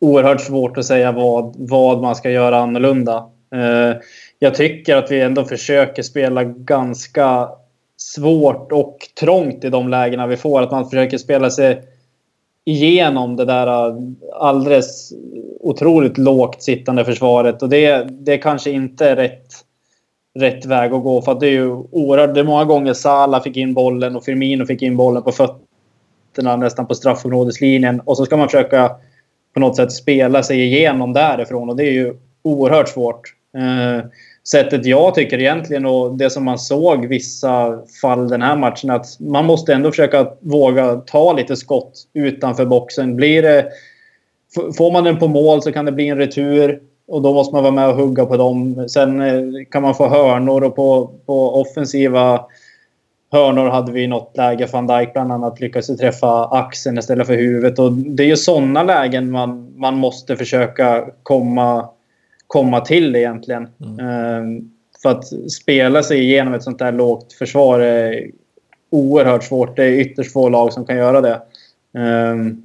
[0.02, 3.26] oerhört svårt att säga vad, vad man ska göra annorlunda.
[3.56, 3.98] Eh,
[4.40, 7.50] jag tycker att vi ändå försöker spela ganska
[7.98, 10.62] svårt och trångt i de lägena vi får.
[10.62, 11.84] Att man försöker spela sig
[12.66, 13.96] igenom det där eh,
[14.34, 15.14] alldeles
[15.60, 17.62] otroligt lågt sittande försvaret.
[17.62, 19.54] Och det, det kanske inte är rätt
[20.40, 21.22] rätt väg att gå.
[21.22, 22.34] För att det är ju oerhört...
[22.34, 26.56] Det är många gånger Sala fick in bollen och Firmino fick in bollen på fötterna
[26.56, 28.00] nästan på straffområdeslinjen.
[28.00, 28.92] Och så ska man försöka
[29.54, 33.34] på något sätt spela sig igenom därifrån och det är ju oerhört svårt.
[33.58, 34.06] Eh,
[34.52, 39.20] sättet jag tycker egentligen och det som man såg vissa fall den här matchen att
[39.20, 43.16] man måste ändå försöka våga ta lite skott utanför boxen.
[43.16, 43.68] Blir det,
[44.78, 46.82] får man den på mål så kan det bli en retur.
[47.10, 48.86] Och då måste man vara med och hugga på dem.
[48.90, 52.46] Sen eh, kan man få hörnor och på, på offensiva
[53.32, 54.68] hörnor hade vi i något läge.
[54.74, 57.80] Van Dijk bland annat lyckades träffa axeln istället för huvudet.
[57.80, 61.90] Och det är ju sådana lägen man, man måste försöka komma,
[62.48, 63.68] komma till egentligen.
[63.86, 64.00] Mm.
[64.00, 68.32] Ehm, för att spela sig igenom ett sånt där lågt försvar är
[68.90, 69.76] oerhört svårt.
[69.76, 71.42] Det är ytterst få lag som kan göra det.
[71.98, 72.64] Ehm,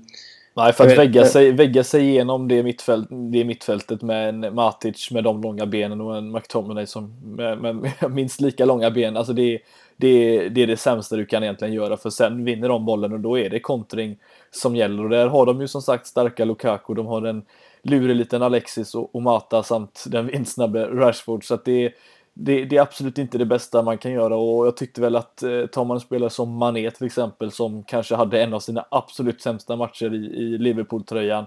[0.57, 5.11] Nej, för att vägga sig, vägga sig igenom det, mittfält, det mittfältet med en Matic
[5.11, 9.17] med de långa benen och en McTominay som med, med, minst lika långa ben.
[9.17, 9.59] Alltså det,
[9.97, 13.21] det, det är det sämsta du kan egentligen göra för sen vinner de bollen och
[13.21, 14.17] då är det kontring
[14.51, 15.03] som gäller.
[15.03, 17.43] Och där har de ju som sagt starka Lukaku, de har den
[17.83, 21.45] lurig liten Alexis och, och Mata samt den vindsnabbe Rashford.
[21.45, 21.93] Så att det
[22.35, 25.43] det, det, är absolut inte det bästa man kan göra och jag tyckte väl att
[25.43, 28.87] eh, tar man en spelare som Mané till exempel som kanske hade en av sina
[28.91, 31.45] absolut sämsta matcher i, i Liverpool-tröjan.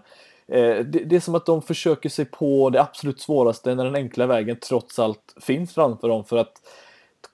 [0.47, 3.95] Eh, det, det, är som att de försöker sig på det absolut svåraste när den
[3.95, 6.61] enkla vägen trots allt finns framför dem för att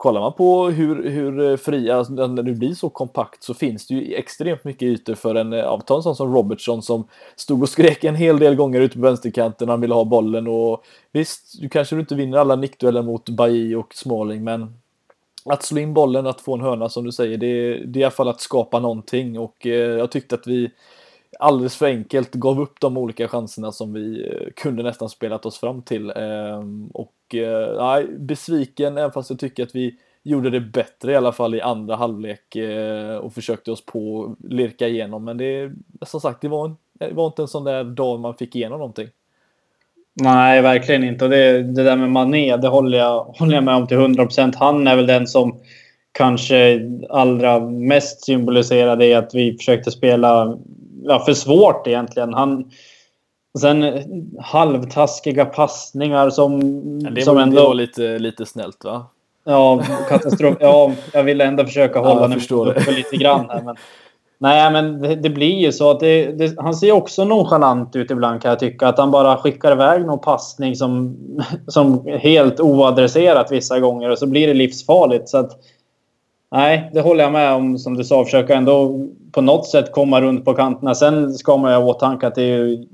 [0.04, 3.88] kollar man på hur, hur eh, fria, alltså, när det blir så kompakt så finns
[3.88, 7.08] det ju extremt mycket ytor för en, eh, ja, ta en sån som Robertson som
[7.36, 9.66] stod och skrek en hel del gånger ute på vänsterkanten.
[9.66, 13.76] När han ville ha bollen och visst, du kanske inte vinner alla nickdueller mot Bailly
[13.76, 14.74] och Smalling men
[15.46, 18.04] att slå in bollen, att få en hörna som du säger, det, det är i
[18.04, 19.39] alla fall att skapa någonting.
[19.39, 20.72] Och eh, jag tyckte att vi
[21.39, 25.60] alldeles för enkelt gav upp de olika chanserna som vi eh, kunde nästan spelat oss
[25.60, 26.10] fram till.
[26.15, 31.15] Ehm, och eh, nej, besviken, även fast jag tycker att vi gjorde det bättre i
[31.15, 35.24] alla fall i andra halvlek eh, och försökte oss på att lirka igenom.
[35.24, 38.36] Men det, som sagt, det var, en, det var inte en sån där dag man
[38.36, 39.08] fick igenom någonting.
[40.13, 41.26] Nej, verkligen inte.
[41.26, 44.26] Och det, det där med Mané, det håller jag, håller jag med om till 100
[44.26, 44.56] procent.
[44.56, 45.60] Han är väl den som
[46.12, 50.58] kanske allra mest symboliserade i att vi försökte spela
[51.04, 52.34] ja, för svårt egentligen.
[52.34, 52.72] Han,
[53.60, 53.86] sen
[54.39, 56.62] halvtaskiga passningar som...
[57.04, 59.06] Ja, det, som var, ändå, det var lite, lite snällt va?
[59.46, 60.58] Ja, katastrof.
[60.60, 63.62] ja, jag ville ändå försöka hålla Ja, uppe lite grann här.
[63.62, 63.76] Men,
[64.38, 68.12] nej, men det, det blir ju så att det, det, han ser också nonchalant ut
[68.12, 68.88] ibland kan jag tycka.
[68.88, 71.18] Att han bara skickar iväg någon passning som,
[71.68, 75.30] som helt oadresserat vissa gånger och så blir det livsfarligt.
[75.30, 75.52] Så att,
[76.52, 78.24] nej, det håller jag med om som du sa.
[78.24, 80.96] Försöka ändå på något sätt komma runt på kanterna.
[80.96, 82.86] Sen ska man ju ha åtanke att det är ju,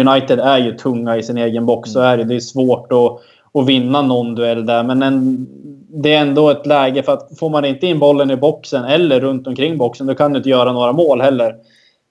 [0.00, 1.92] United är ju tunga i sin egen box.
[1.92, 2.24] Så är det.
[2.24, 3.20] Det är svårt att,
[3.60, 4.82] att vinna någon duell där.
[4.82, 5.46] Men en,
[5.88, 9.20] det är ändå ett läge för att får man inte in bollen i boxen eller
[9.20, 11.56] runt omkring boxen då kan du inte göra några mål heller.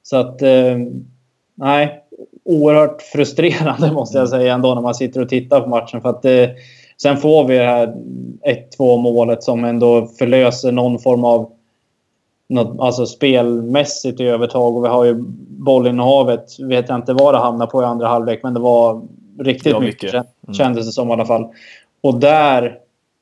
[0.04, 0.42] Så att...
[0.42, 0.78] Eh,
[1.56, 2.04] nej.
[2.46, 6.02] Oerhört frustrerande måste jag säga ändå när man sitter och tittar på matchen.
[6.02, 6.50] För att eh,
[7.02, 7.88] Sen får vi det här
[8.78, 11.52] 1-2 målet som ändå förlöser någon form av
[12.50, 14.78] något, alltså spelmässigt övertag.
[14.78, 15.16] Och vi har ju
[15.50, 16.60] bollinnehavet.
[16.60, 19.02] Vet jag inte vad det hamnar på i andra halvlek men det var
[19.40, 20.04] riktigt Ja, mycket.
[20.04, 20.26] mycket.
[20.42, 21.48] mycket kändes det som i alla fall.
[22.02, 22.78] Och där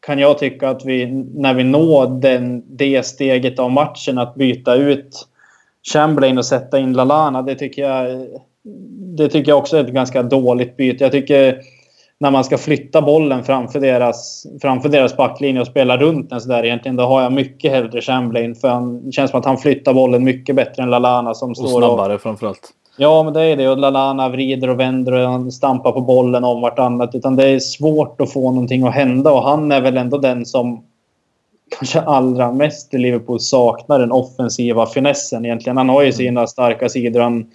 [0.06, 4.76] kan jag tycka att vi, när vi når den, det steget av matchen, att byta
[4.76, 5.28] ut
[5.94, 8.28] Chamberlain och sätta in Lalana, det tycker jag,
[9.18, 11.04] det tycker jag också är ett ganska dåligt byte.
[11.04, 11.62] Jag tycker
[12.20, 16.66] när man ska flytta bollen framför deras, framför deras backlinje och spela runt den sådär
[16.66, 18.56] egentligen, då har jag mycket hellre Chamberlain.
[18.56, 21.58] För han, det känns som att han flyttar bollen mycket bättre än Lalana som Och
[21.58, 22.72] står snabbare framförallt.
[22.98, 23.70] Ja, men det är det.
[23.70, 27.16] Och Lalana vrider och vänder och han stampar på bollen om vartannat.
[27.16, 29.32] Utan det är svårt att få någonting att hända.
[29.32, 30.84] Och han är väl ändå den som
[31.78, 35.78] kanske allra mest i Liverpool saknar den offensiva finessen egentligen.
[35.78, 37.20] Han har ju sina starka sidor.
[37.20, 37.46] Han,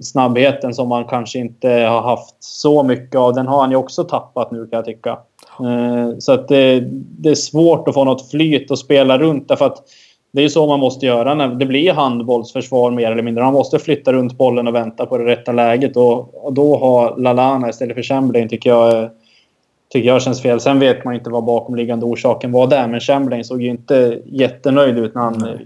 [0.00, 3.34] snabbheten som han kanske inte har haft så mycket av.
[3.34, 5.18] Den har han ju också tappat nu kan jag tycka.
[5.60, 9.48] Eh, så att det, det är svårt att få något flyt och spela runt.
[9.48, 9.82] Därför att
[10.32, 13.44] det är ju så man måste göra när det blir handbollsförsvar mer eller mindre.
[13.44, 15.96] Man måste flytta runt bollen och vänta på det rätta läget.
[15.96, 19.10] Och, och då har Lalana istället för Chamberlain tycker jag,
[19.92, 20.60] tycker jag känns fel.
[20.60, 22.88] Sen vet man inte vad bakomliggande orsaken var där.
[22.88, 25.58] Men Chamberlain såg ju inte jättenöjd ut när han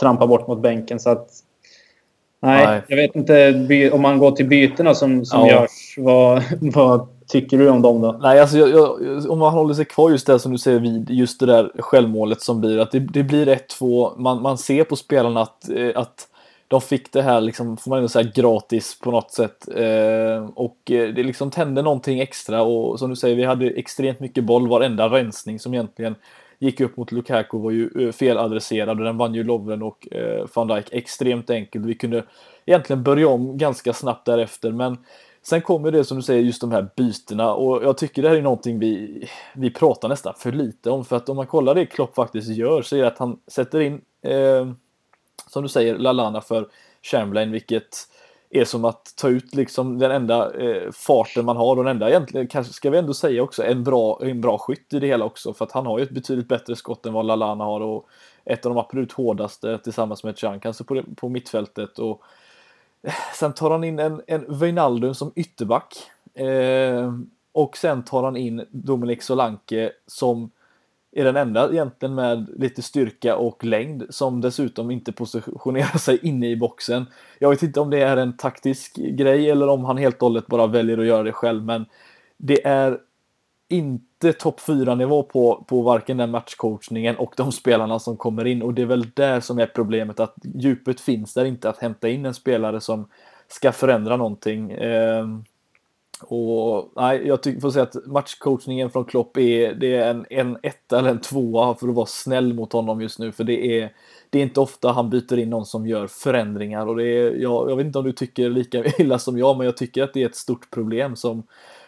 [0.00, 1.00] trampade bort mot bänken.
[1.00, 1.28] Så att,
[2.40, 2.82] nej, Nej.
[2.88, 5.52] jag vet inte om man går till bytena som, som Ja.
[5.52, 5.94] görs.
[5.98, 8.18] Vad, vad tycker du om dem då?
[8.22, 11.10] Nej, alltså jag, jag, om man håller sig kvar just det som du säger vid
[11.10, 13.46] just det där självmålet som blir att det, det blir
[13.80, 14.18] 1-2.
[14.18, 16.28] Man, man ser på spelarna att, eh, att
[16.68, 19.68] de fick det här, liksom, får man ändå säga, gratis på något sätt.
[19.76, 24.20] Eh, och eh, det liksom tände någonting extra och som du säger, vi hade extremt
[24.20, 24.68] mycket boll.
[24.68, 26.14] Varenda rensning som egentligen
[26.58, 30.46] gick upp mot Lukaku var ju eh, feladresserad och den vann ju Lovren och eh,
[30.54, 31.86] van Dijk extremt enkelt.
[31.86, 32.24] Vi kunde
[32.66, 34.96] egentligen börja om ganska snabbt därefter, men
[35.42, 38.36] Sen kommer det som du säger, just de här bytena och jag tycker det här
[38.36, 41.04] är någonting vi, vi pratar nästan för lite om.
[41.04, 43.80] För att om man kollar det Klopp faktiskt gör så är det att han sätter
[43.80, 44.68] in, eh,
[45.46, 46.68] som du säger, Lalana för
[47.02, 47.96] Chamberlain, vilket
[48.50, 52.08] är som att ta ut liksom den enda eh, farten man har och den enda
[52.08, 55.24] egentligen, kanske ska vi ändå säga också, en bra, en bra skytt i det hela
[55.24, 55.54] också.
[55.54, 58.08] För att han har ju ett betydligt bättre skott än vad Lalana har och
[58.44, 61.98] ett av de absolut hårdaste tillsammans med Chan, kanske på, på mittfältet.
[61.98, 62.22] Och
[63.02, 65.94] eh, Sen tar han in en, en Wijnaldum som ytterback.
[66.34, 67.12] Eh,
[67.52, 70.50] och sen tar han in Dominik Solanke som
[71.18, 76.50] är den enda egentligen med lite styrka och längd som dessutom inte positionerar sig inne
[76.50, 77.06] i boxen.
[77.38, 80.46] Jag vet inte om det är en taktisk grej eller om han helt och hållet
[80.46, 81.86] bara väljer att göra det själv men
[82.36, 82.98] det är
[83.68, 88.62] inte topp 4 nivå på, på varken den matchcoachningen och de spelarna som kommer in
[88.62, 92.08] och det är väl där som är problemet att djupet finns där inte att hämta
[92.08, 93.08] in en spelare som
[93.48, 94.72] ska förändra någonting.
[94.72, 95.44] Ehm,
[96.22, 100.58] och nej, jag tycker, får säga att matchcoachningen från Klopp är, det är en, en
[100.62, 103.32] etta eller en tvåa för att vara snäll mot honom just nu.
[103.32, 103.92] För det är
[104.30, 106.86] det är inte ofta han byter in någon som gör förändringar.
[106.86, 109.66] Och det är, jag, jag vet inte om du tycker lika illa som jag men
[109.66, 111.42] jag tycker att det är ett stort problem som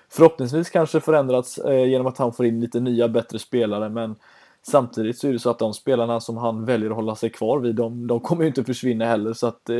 [0.09, 3.89] förhoppningsvis kanske förändrats eh, genom att han får in lite nya bättre spelare.
[3.89, 4.17] Men
[4.63, 7.59] samtidigt så är det så att de spelarna som han väljer att hålla sig kvar
[7.59, 9.33] vid de, de kommer ju inte försvinna heller.
[9.33, 9.77] Så att eh,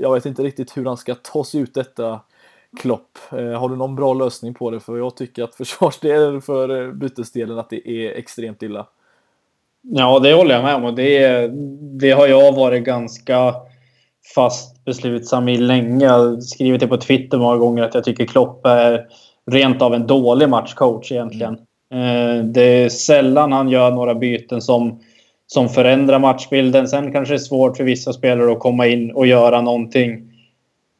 [0.00, 2.20] jag vet inte riktigt hur han ska ta sig ut detta
[2.80, 3.18] Klopp.
[3.32, 4.80] Eh, har du någon bra lösning på det?
[4.80, 8.86] För jag tycker att försvarsdelen för eh, bytesdelen att det är extremt illa.
[9.82, 10.84] Ja, det håller jag med om.
[10.84, 11.46] Och det,
[12.00, 13.54] det har jag varit ganska
[14.34, 16.04] fast beslutsam i länge.
[16.04, 19.06] Jag har skrivit det på Twitter många gånger att jag tycker Klopp är
[19.50, 21.58] rent av en dålig matchcoach egentligen.
[21.94, 22.52] Mm.
[22.52, 25.00] Det är sällan han gör några byten som,
[25.46, 26.88] som förändrar matchbilden.
[26.88, 30.31] Sen kanske det är svårt för vissa spelare att komma in och göra någonting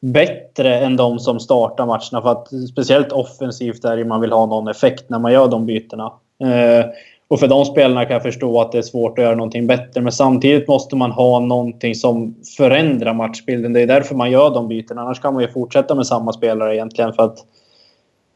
[0.02, 2.22] bättre än de som startar matcherna.
[2.22, 5.66] För att speciellt offensivt är det man vill ha någon effekt när man gör de
[5.66, 6.12] bytena.
[6.42, 6.86] Eh,
[7.28, 10.00] Och för de spelarna kan jag förstå att det är svårt att göra någonting bättre.
[10.00, 13.72] Men samtidigt måste man ha någonting som förändrar matchbilden.
[13.72, 15.00] Det är därför man gör de bytena.
[15.00, 17.12] Annars kan man ju fortsätta med samma spelare egentligen.
[17.12, 17.38] För att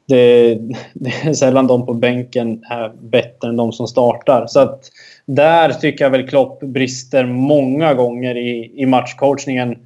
[0.08, 0.54] det,
[0.94, 4.46] det är sällan de på bänken är bättre än de som startar.
[4.46, 4.80] Så att
[5.26, 9.76] där tycker jag väl Klopp brister många gånger i, i matchcoachningen.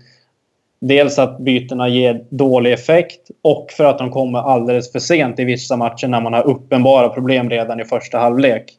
[0.80, 5.44] Dels att bytena ger dålig effekt och för att de kommer alldeles för sent i
[5.44, 8.72] vissa matcher när man har uppenbara problem redan i första halvlek.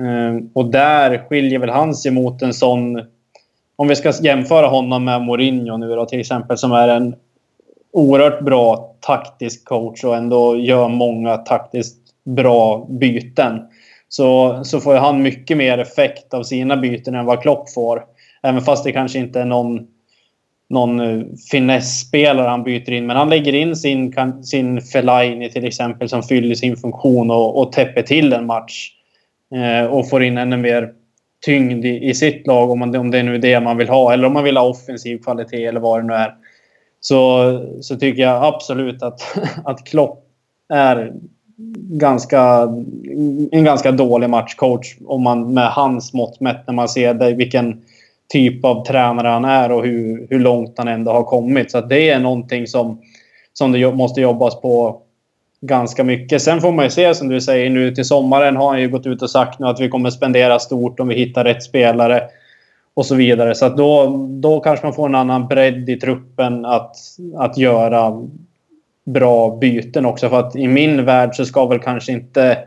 [0.00, 3.02] Ehm, och där skiljer väl han sig mot en sån...
[3.76, 7.14] Om vi ska jämföra honom med Mourinho nu då till exempel som är en
[7.92, 13.60] oerhört bra taktisk coach och ändå gör många taktiskt bra byten.
[14.08, 18.04] Så, så får han mycket mer effekt av sina byten än vad Klopp får.
[18.42, 19.86] Även fast det kanske inte är någon,
[20.68, 23.06] någon finesspelare finessspelare han byter in.
[23.06, 27.72] Men han lägger in sin, sin Fellaini till exempel som fyller sin funktion och, och
[27.72, 28.92] täpper till en match.
[29.54, 30.92] Eh, och får in ännu mer
[31.44, 34.12] tyngd i, i sitt lag om, man, om det är nu det man vill ha.
[34.12, 36.34] Eller om man vill ha offensiv kvalitet eller vad det nu är.
[37.00, 40.22] Så, så tycker jag absolut att, att Klopp
[40.68, 41.12] är
[41.88, 42.68] ganska,
[43.50, 47.82] en ganska dålig matchcoach om man med hans mått mätt när man ser det, vilken
[48.28, 51.70] typ av tränare han är och hur, hur långt han ändå har kommit.
[51.70, 53.00] Så det är någonting som,
[53.52, 55.00] som det måste jobbas på
[55.60, 56.42] ganska mycket.
[56.42, 59.06] Sen får man ju se som du säger nu till sommaren har han ju gått
[59.06, 62.22] ut och sagt nu att vi kommer spendera stort om vi hittar rätt spelare
[62.94, 63.54] och så vidare.
[63.54, 66.96] Så att då, då kanske man får en annan bredd i truppen att,
[67.36, 68.12] att göra
[69.04, 70.28] bra byten också.
[70.28, 72.58] För att i min värld så ska väl kanske inte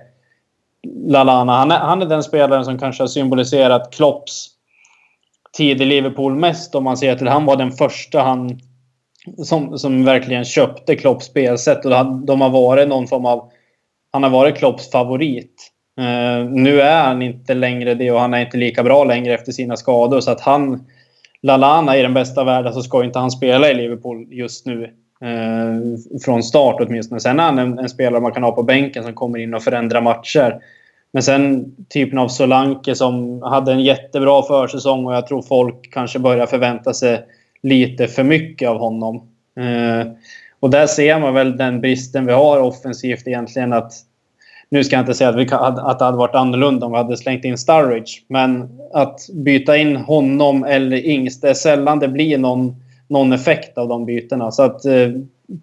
[1.08, 1.54] Lalana...
[1.54, 4.48] Han är, han är den spelaren som kanske har symboliserat Klopps
[5.58, 8.60] tid i Liverpool mest om man ser till han var den första han
[9.38, 11.92] som, som verkligen köpte Klopps spelsätt och
[12.26, 13.52] de har varit någon form av...
[14.12, 15.72] Han har varit Klopps favorit.
[16.00, 19.52] Uh, nu är han inte längre det och han är inte lika bra längre efter
[19.52, 20.20] sina skador.
[20.20, 20.88] Så att han...
[21.42, 24.84] Lalana i den bästa världen så ska inte han spela i Liverpool just nu.
[25.24, 27.20] Uh, från start åtminstone.
[27.20, 29.64] Sen är han en, en, spelare man kan ha på bänken som kommer in och
[29.64, 30.62] förändrar matcher.
[31.12, 36.20] Men sen typen av Solanke som hade en jättebra försäsong och jag tror folk kanske
[36.20, 37.26] börjar förvänta sig
[37.64, 39.16] lite för mycket av honom.
[39.58, 40.12] Eh,
[40.60, 43.94] och där ser man väl den bristen vi har offensivt egentligen att
[44.70, 47.18] nu ska jag inte säga att, vi, att det hade varit annorlunda om vi hade
[47.18, 48.12] slängt in Sturridge.
[48.28, 52.76] Men att byta in honom eller Ings, det är sällan det blir någon,
[53.08, 54.52] någon effekt av de bytena.
[54.52, 55.10] Så att eh,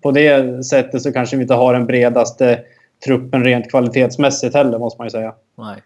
[0.03, 2.59] på det sättet så kanske vi inte har den bredaste
[3.05, 5.35] truppen rent kvalitetsmässigt heller, måste man ju säga.
[5.55, 5.83] Nej,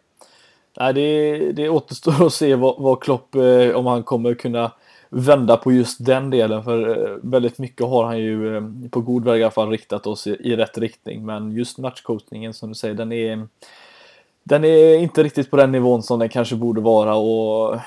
[0.78, 4.72] Nej det, det återstår att se vad, vad Klopp, eh, om han kommer kunna
[5.10, 9.24] vända på just den delen för eh, väldigt mycket har han ju eh, på god
[9.24, 12.74] väg i alla fall riktat oss i, i rätt riktning men just matchcoachningen som du
[12.74, 13.46] säger den är
[14.42, 17.78] den är inte riktigt på den nivån som den kanske borde vara och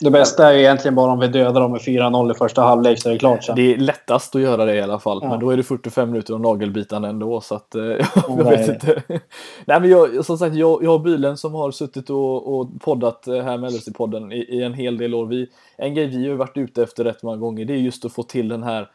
[0.00, 3.02] det bästa är ju egentligen bara om vi dödar dem med 4-0 i första halvlek
[3.02, 3.56] så är det klart sen.
[3.56, 5.18] Det är lättast att göra det i alla fall.
[5.22, 5.28] Ja.
[5.28, 7.82] Men då är det 45 minuter av nagelbitande ändå så att eh,
[8.28, 9.02] jag vet inte.
[9.64, 13.26] Nej men jag, som sagt, jag, jag har bilen som har suttit och, och poddat
[13.26, 15.26] eh, här med LFC-podden i, i, en hel del år.
[15.26, 18.12] Vi, en grej vi har varit ute efter rätt många gånger det är just att
[18.12, 18.88] få till den här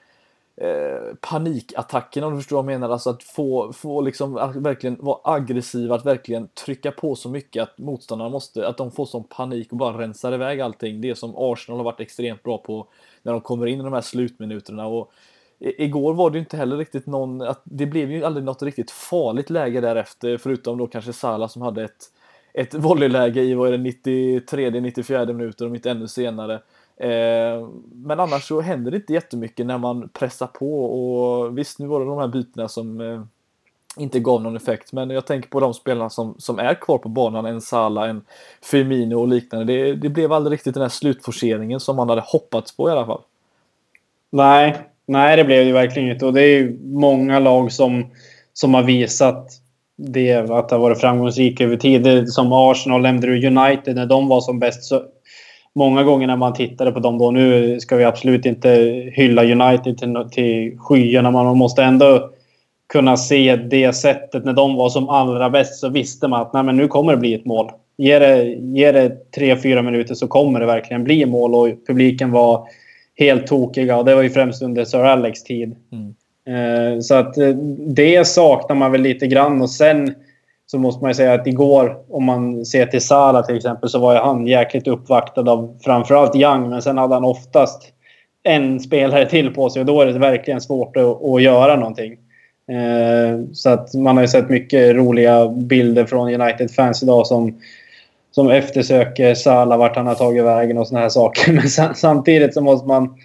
[0.61, 2.89] Eh, om du förstår vad jag menar.
[2.89, 7.63] Alltså att få, få liksom att verkligen vara aggressiva, att verkligen trycka på så mycket
[7.63, 11.01] att motståndarna måste, att de får sån panik och bara rensar iväg allting.
[11.01, 12.87] Det som Arsenal har varit extremt bra på
[13.23, 14.87] när de kommer in i de här slutminuterna.
[14.87, 15.11] Och
[15.59, 18.91] igår var det ju inte heller riktigt någon, att det blev ju aldrig något riktigt
[18.91, 22.05] farligt läge därefter, förutom då kanske Salah som hade ett,
[22.53, 26.61] ett volleyläge i, vad är det, 93, 94 minuter om inte ännu senare.
[26.99, 31.87] Eh, men annars så händer det inte jättemycket när man pressar på och visst nu
[31.87, 33.21] var det de här bytena som eh,
[33.97, 37.09] inte gav någon effekt men jag tänker på de spelarna som, som är kvar på
[37.09, 38.21] banan, en Sala, en
[38.61, 39.73] Firmino och liknande.
[39.73, 43.05] Det, det blev aldrig riktigt den här slutforceringen som man hade hoppats på i alla
[43.05, 43.21] fall.
[44.29, 48.05] Nej, nej det blev det verkligen inte och det är ju många lag som,
[48.53, 49.49] som har visat
[49.97, 52.33] det, att det har varit framgångsrika över tid.
[52.33, 55.03] Som Arsenal, nämnde du United, när de var som bäst så
[55.79, 58.69] många gånger när man tittade på dem då, nu ska vi absolut inte
[59.13, 62.29] hylla United till, till skyarna, man måste ändå
[62.87, 64.45] kunna se det sättet.
[64.45, 67.17] När de var som allra bäst så visste man att Nej, men nu kommer det
[67.17, 67.71] bli ett mål.
[67.97, 72.31] Ge det, ge det tre, fyra minuter så kommer det verkligen bli mål och publiken
[72.31, 72.67] var
[73.15, 75.75] helt tokiga och det var ju främst under Sir Alex tid.
[75.91, 76.15] Mm.
[76.49, 80.15] Eh, så att eh, det saknar man väl lite grann och sen
[80.71, 83.99] så måste man ju säga att igår, om man ser till Sala till exempel, så
[83.99, 87.93] var ju han jäkligt uppvaktad av framförallt Young, men sen hade han oftast
[88.43, 92.13] en spelare till på sig och då är det verkligen svårt att, att göra någonting.
[92.71, 97.59] Eh, så att man har ju sett mycket roliga bilder från United-fans idag som
[98.31, 101.53] som eftersöker Sala vart han har tagit vägen och såna här saker.
[101.77, 103.15] Men samtidigt så måste man...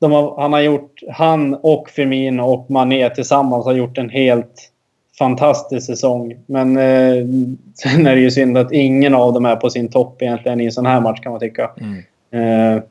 [0.00, 1.00] Har, han har gjort...
[1.12, 4.70] Han och Firmino och Mané tillsammans har gjort en helt
[5.18, 6.36] fantastisk säsong.
[6.46, 7.26] Men eh,
[7.74, 10.64] sen är det ju synd att ingen av dem är på sin topp egentligen i
[10.64, 11.70] en sån här match kan man tycka.
[11.80, 11.98] Mm.
[12.30, 12.82] Eh,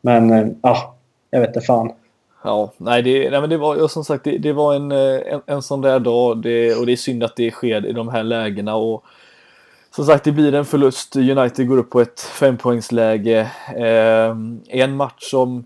[0.00, 0.82] men ja, eh,
[1.30, 1.92] jag vet inte fan.
[2.44, 5.40] Ja, nej, det, nej men det var som sagt det, det var en, eh, en,
[5.46, 8.22] en sån där dag det, och det är synd att det sker i de här
[8.22, 9.04] lägena och
[9.90, 11.16] som sagt det blir en förlust.
[11.16, 13.50] United går upp på ett fempoängsläge.
[13.76, 14.36] Eh,
[14.68, 15.64] en match som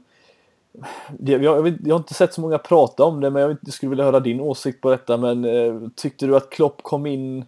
[1.18, 3.90] jag, jag, jag, har inte sett så många prata om det men jag, jag skulle
[3.90, 7.44] vilja höra din åsikt på detta men eh, tyckte du att Klopp kom in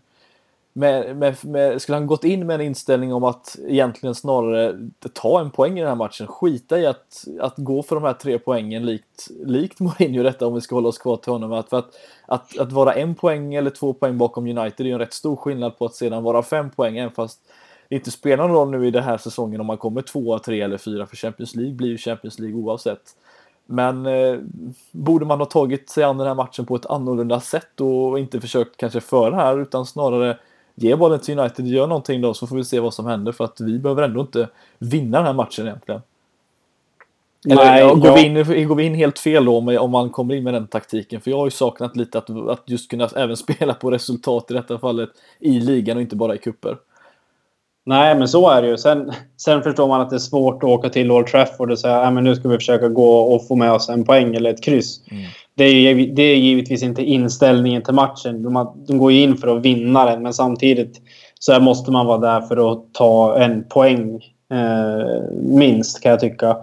[0.76, 5.40] med, med, med, skulle han gått in med en inställning om att egentligen snarare ta
[5.40, 8.38] en poäng i den här matchen, skita i att, att gå för de här tre
[8.38, 11.52] poängen likt, likt Mourinho detta om vi ska hålla oss kvar till honom.
[11.52, 11.94] Att, för att,
[12.26, 15.36] att, att vara en poäng eller två poäng bakom United är ju en rätt stor
[15.36, 17.40] skillnad på att sedan vara fem poäng, även fast
[17.94, 20.78] inte spelar någon roll nu i den här säsongen om man kommer tvåa, tre eller
[20.78, 23.02] fyra, för Champions League blir ju Champions League oavsett.
[23.66, 24.38] Men eh,
[24.90, 28.40] borde man ha tagit sig an den här matchen på ett annorlunda sätt och inte
[28.40, 30.38] försökt kanske föra här utan snarare
[30.74, 33.44] ge bollen till United, gör någonting då så får vi se vad som händer för
[33.44, 36.02] att vi behöver ändå inte vinna den här matchen egentligen.
[37.46, 38.14] Eller Nej, ja, går, ja.
[38.14, 38.24] vi
[38.60, 41.20] in, går vi in helt fel då om, man kommer in med den taktiken?
[41.20, 44.54] För jag har ju saknat lite att, att just kunna även spela på resultat i
[44.54, 46.76] detta fallet i ligan och inte bara i kupper.
[47.86, 48.76] Nej, men så är det ju.
[48.76, 51.96] Sen, sen förstår man att det är svårt att åka till Old Trafford och säga
[51.96, 55.00] att nu ska vi försöka gå och få med oss en poäng eller ett kryss.
[55.10, 55.24] Mm.
[55.54, 58.42] Det, är, det är givetvis inte inställningen till matchen.
[58.42, 61.00] De, de går ju in för att vinna den, men samtidigt
[61.38, 64.14] så måste man vara där för att ta en poäng
[64.52, 66.56] eh, minst, kan jag tycka.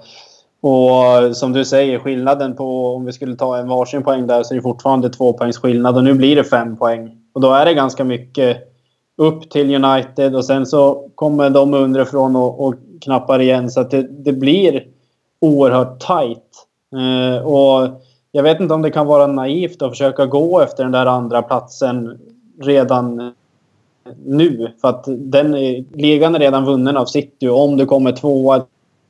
[0.61, 4.53] Och som du säger, skillnaden på om vi skulle ta en varsin poäng där så
[4.53, 7.17] är det fortfarande två poängs skillnad och nu blir det fem poäng.
[7.33, 8.70] Och då är det ganska mycket
[9.17, 13.69] upp till United och sen så kommer de underifrån och, och knappar igen.
[13.69, 14.87] Så att det, det blir
[15.39, 16.67] oerhört tajt.
[16.95, 18.01] Eh, och
[18.31, 21.41] jag vet inte om det kan vara naivt att försöka gå efter den där andra
[21.41, 22.19] platsen
[22.61, 23.33] redan
[24.25, 24.71] nu.
[24.81, 25.51] För att den
[25.93, 27.47] ligan är redan vunnen av City.
[27.47, 28.65] Om du kommer tvåa,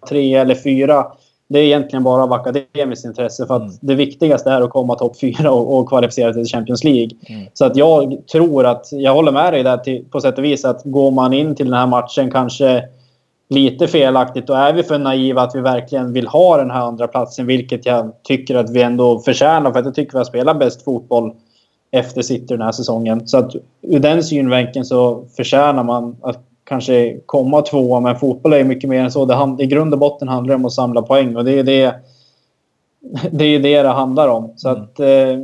[0.10, 1.08] tre eller fyra
[1.52, 3.48] det är egentligen bara av akademiskt intresse.
[3.48, 3.74] För att mm.
[3.82, 7.10] det viktigaste är att komma topp fyra och, och kvalificera till Champions League.
[7.30, 7.48] Mm.
[7.54, 10.66] Så att jag tror att, jag håller med dig där till, på sätt och vis,
[10.66, 12.84] att går man in till den här matchen kanske
[13.50, 17.08] lite felaktigt, då är vi för naiva att vi verkligen vill ha den här andra
[17.08, 19.72] platsen vilket jag tycker att vi ändå förtjänar.
[19.72, 21.34] För att jag tycker vi har spelat bäst fotboll
[21.92, 23.28] efter City den här säsongen.
[23.28, 28.64] Så att ur den synvinkeln så förtjänar man att kanske komma tvåa, men fotboll är
[28.64, 29.26] mycket mer än så.
[29.26, 31.64] Det hand, I grund och botten handlar det om att samla poäng och det är
[31.64, 31.96] det
[33.32, 34.54] det, är det, det handlar om.
[34.56, 34.82] Så mm.
[34.82, 35.40] att, eh,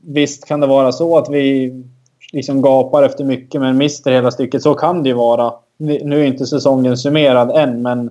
[0.00, 1.72] visst kan det vara så att vi
[2.32, 4.62] liksom gapar efter mycket men mister hela stycket.
[4.62, 5.52] Så kan det ju vara.
[5.76, 8.10] Nu är inte säsongen summerad än, men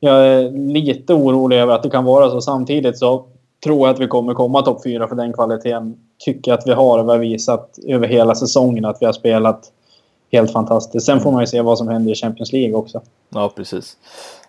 [0.00, 2.40] jag är lite orolig över att det kan vara så.
[2.40, 3.24] Samtidigt så
[3.64, 6.72] tror jag att vi kommer komma topp fyra för den kvaliteten tycker jag att vi
[6.72, 7.02] har.
[7.02, 9.72] Vi har visat över hela säsongen att vi har spelat
[10.34, 11.06] helt fantastiskt.
[11.06, 13.02] Sen får man ju se vad som händer i Champions League också.
[13.28, 13.96] Ja, precis.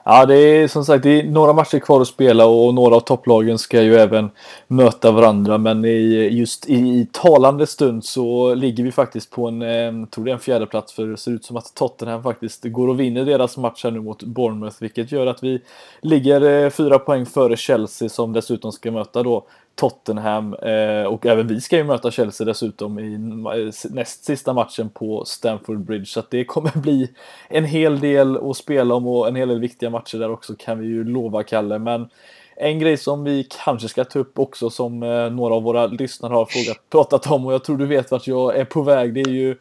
[0.07, 2.99] Ja, det är som sagt det är några matcher kvar att spela och några av
[2.99, 4.29] topplagen ska ju även
[4.67, 5.57] möta varandra.
[5.57, 10.31] Men i, just i talande stund så ligger vi faktiskt på en, eh, tror det
[10.31, 13.25] är en fjärde plats för det ser ut som att Tottenham faktiskt går och vinner
[13.25, 15.61] deras match här nu mot Bournemouth, vilket gör att vi
[16.01, 19.45] ligger eh, fyra poäng före Chelsea som dessutom ska möta då
[19.75, 24.89] Tottenham eh, och även vi ska ju möta Chelsea dessutom i eh, näst sista matchen
[24.89, 26.05] på Stamford Bridge.
[26.05, 27.09] Så att det kommer bli
[27.47, 30.79] en hel del att spela om och en hel del viktiga matcher där också kan
[30.79, 31.79] vi ju lova Kalle.
[31.79, 32.09] Men
[32.55, 36.33] en grej som vi kanske ska ta upp också som eh, några av våra lyssnare
[36.33, 39.21] har frågat, pratat om och jag tror du vet vart jag är på väg det
[39.21, 39.57] är ju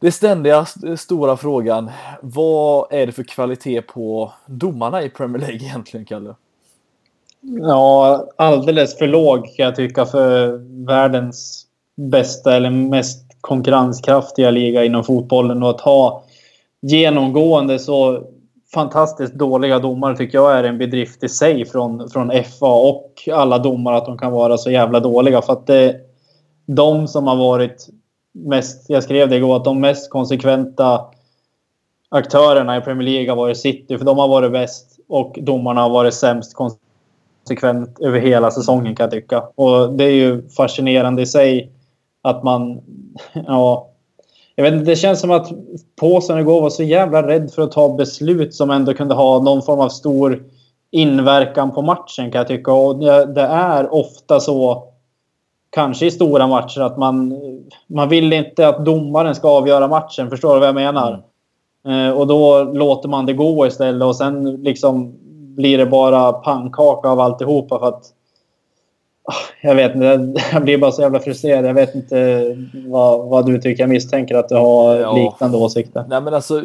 [0.00, 0.66] det ständiga
[0.96, 1.90] stora frågan.
[2.22, 6.34] Vad är det för kvalitet på domarna i Premier League egentligen Kalle?
[7.40, 11.66] Ja, alldeles för låg kan jag tycka för världens
[11.96, 15.62] bästa eller mest konkurrenskraftiga liga inom fotbollen.
[15.62, 16.24] Och att ha
[16.80, 18.24] genomgående så
[18.74, 23.58] fantastiskt dåliga domare tycker jag är en bedrift i sig från, från FA och alla
[23.58, 25.42] domare att de kan vara så jävla dåliga.
[25.42, 25.96] För att det,
[26.66, 27.88] de som har varit
[28.32, 31.00] mest, jag skrev det igår, att de mest konsekventa
[32.08, 35.90] aktörerna i Premier League har varit City, för de har varit bäst och domarna har
[35.90, 36.87] varit sämst konsekvent
[38.00, 39.42] över hela säsongen kan jag tycka.
[39.54, 41.72] Och det är ju fascinerande i sig
[42.22, 42.80] att man...
[43.46, 43.88] Ja,
[44.54, 45.48] jag vet inte, det känns som att
[46.00, 49.62] Påsen igår var så jävla rädd för att ta beslut som ändå kunde ha någon
[49.62, 50.42] form av stor
[50.90, 52.72] inverkan på matchen kan jag tycka.
[52.72, 52.98] Och
[53.34, 54.84] det är ofta så,
[55.70, 57.40] kanske i stora matcher, att man,
[57.86, 60.30] man vill inte att domaren ska avgöra matchen.
[60.30, 61.22] Förstår du vad jag menar?
[61.84, 62.06] Mm.
[62.06, 65.14] Eh, och då låter man det gå istället och sen liksom
[65.58, 68.12] blir det bara pannkaka av alltihopa för att
[69.60, 71.64] jag vet inte, jag blir bara så jävla frustrerad.
[71.64, 72.56] Jag vet inte
[72.86, 73.82] vad, vad du tycker.
[73.82, 75.12] Jag misstänker att du har ja.
[75.12, 76.04] liknande åsikter.
[76.08, 76.62] Nej men alltså,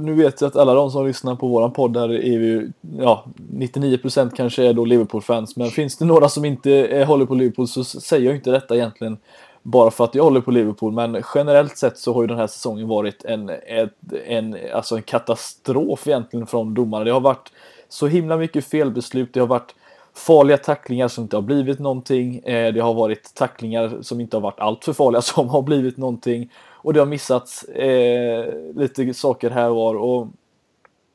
[0.00, 3.24] nu vet jag att alla de som lyssnar på våran podd här är ju, ja,
[3.52, 5.56] 99% kanske är då Liverpool-fans.
[5.56, 9.16] Men finns det några som inte håller på Liverpool så säger jag inte detta egentligen
[9.62, 10.92] bara för att jag håller på Liverpool.
[10.92, 13.90] Men generellt sett så har ju den här säsongen varit en, en,
[14.26, 17.04] en, alltså en katastrof egentligen från domarna.
[17.04, 17.50] Det har varit
[17.94, 19.32] så himla mycket felbeslut.
[19.32, 19.74] Det har varit
[20.14, 22.38] farliga tacklingar som inte har blivit någonting.
[22.38, 26.50] Eh, det har varit tacklingar som inte har varit alltför farliga som har blivit någonting.
[26.72, 29.94] Och det har missats eh, lite saker här och var.
[29.94, 30.28] Och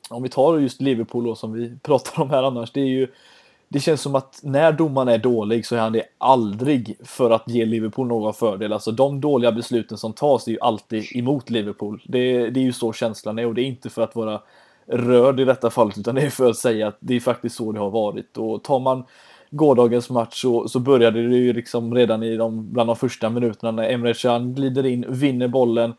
[0.09, 2.71] om vi tar just Liverpool då, som vi pratar om här annars.
[2.71, 3.07] Det är ju
[3.67, 7.43] det känns som att när domaren är dålig så är han det aldrig för att
[7.47, 8.73] ge Liverpool någon fördel.
[8.73, 12.01] Alltså de dåliga besluten som tas är ju alltid emot Liverpool.
[12.05, 14.41] Det, det är ju så känslan är och det är inte för att vara
[14.91, 17.71] rörd i detta fallet utan det är för att säga att det är faktiskt så
[17.71, 18.37] det har varit.
[18.37, 19.03] Och tar man
[19.51, 23.71] gårdagens match så, så började det ju liksom redan i de, bland de första minuterna
[23.71, 25.93] när Emre Can glider in, vinner bollen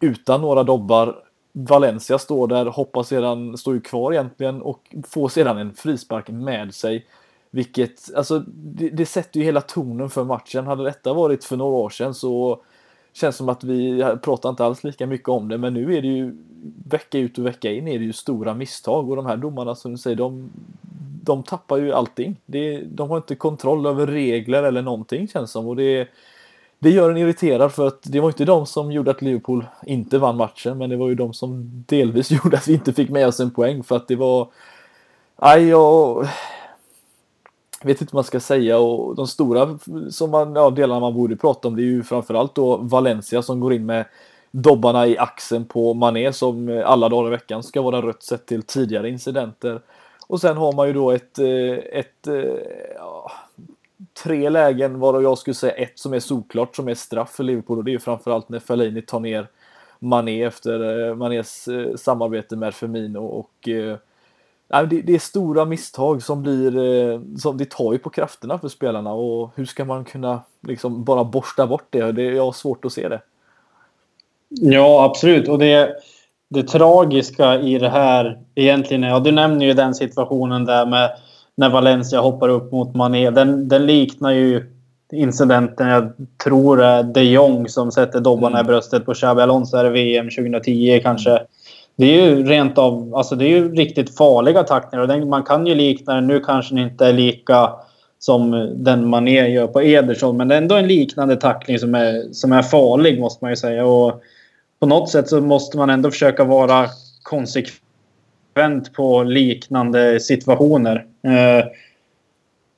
[0.00, 1.16] utan några dobbar.
[1.52, 6.74] Valencia står där, hoppar sedan, står ju kvar egentligen och får sedan en frispark med
[6.74, 7.06] sig.
[7.50, 10.66] Vilket, alltså det, det sätter ju hela tonen för matchen.
[10.66, 12.62] Hade detta varit för några år sedan så
[13.16, 16.08] känns som att vi pratar inte alls lika mycket om det, men nu är det
[16.08, 16.36] ju
[16.88, 19.10] vecka ut och vecka in är det ju stora misstag.
[19.10, 20.50] Och de här domarna som du säger, de,
[21.22, 22.36] de tappar ju allting.
[22.46, 25.66] Det, de har inte kontroll över regler eller någonting känns som.
[25.66, 26.08] Och det,
[26.78, 30.18] det gör en irriterad för att det var inte de som gjorde att Liverpool inte
[30.18, 33.26] vann matchen, men det var ju de som delvis gjorde att vi inte fick med
[33.26, 33.82] oss en poäng.
[33.82, 34.48] För att det var
[35.36, 36.28] Aj, jag
[37.86, 39.78] vet inte vad man ska säga och de stora
[40.10, 43.60] som man, ja, delarna man borde prata om det är ju framförallt då Valencia som
[43.60, 44.04] går in med
[44.50, 48.62] dobbarna i axeln på Mané som alla dagar i veckan ska vara rött sett till
[48.62, 49.80] tidigare incidenter.
[50.26, 52.34] Och sen har man ju då ett, eh, ett eh,
[52.96, 53.32] ja,
[54.22, 57.78] tre lägen varav jag skulle säga ett som är solklart som är straff för Liverpool
[57.78, 59.48] och det är ju framförallt när Fellaini tar ner
[59.98, 63.68] Mané efter eh, Manés samarbete med Firmino och
[64.68, 68.68] det, det är stora misstag som blir, eh, som det tar ju på krafterna för
[68.68, 72.12] spelarna och hur ska man kunna liksom bara borsta bort det?
[72.12, 73.20] det jag har svårt att se det.
[74.48, 75.48] Ja, absolut.
[75.48, 75.96] Och det,
[76.48, 81.10] det tragiska i det här egentligen är, ja, du nämner ju den situationen där med
[81.54, 83.30] när Valencia hoppar upp mot Mané.
[83.30, 84.72] Den, den liknar ju
[85.12, 86.12] incidenten, jag
[86.44, 88.66] tror det är de Jong som sätter dobbarna mm.
[88.66, 91.42] i bröstet på Xabi Alonso i VM 2010 kanske.
[91.96, 95.24] Det är ju rent av, alltså det är ju riktigt farliga tacklingar.
[95.24, 97.70] man kan ju likna den, nu kanske den inte är lika
[98.18, 100.36] som den man gör på Ederson.
[100.36, 103.56] Men det är ändå en liknande tackling som är, som är farlig måste man ju
[103.56, 103.86] säga.
[103.86, 104.22] Och
[104.80, 106.86] på något sätt så måste man ändå försöka vara
[107.22, 111.06] konsekvent på liknande situationer.
[111.22, 111.66] Eh,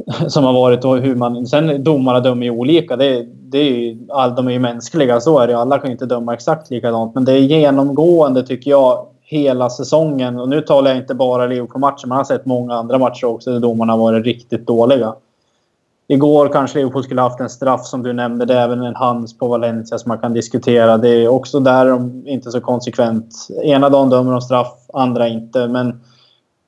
[0.29, 1.47] som har varit och hur man...
[1.47, 2.97] Sen domarna dömer ju olika.
[2.97, 5.93] Det, det är ju, all, de är ju mänskliga, så är det Alla kan ju
[5.93, 7.15] inte döma exakt likadant.
[7.15, 10.41] Men det är genomgående tycker jag hela säsongen.
[10.41, 13.61] Och nu talar jag inte bara Liverpool-matchen, Man har sett många andra matcher också där
[13.61, 15.15] domarna har varit riktigt dåliga.
[16.11, 18.45] Igår kanske Liverpool skulle haft en straff som du nämnde.
[18.45, 20.99] Det är även en hands på Valencia som man kan diskutera.
[20.99, 23.49] Det är också där de inte så konsekvent.
[23.63, 25.69] Ena dagen dömer de straff, andra inte.
[25.69, 26.01] Men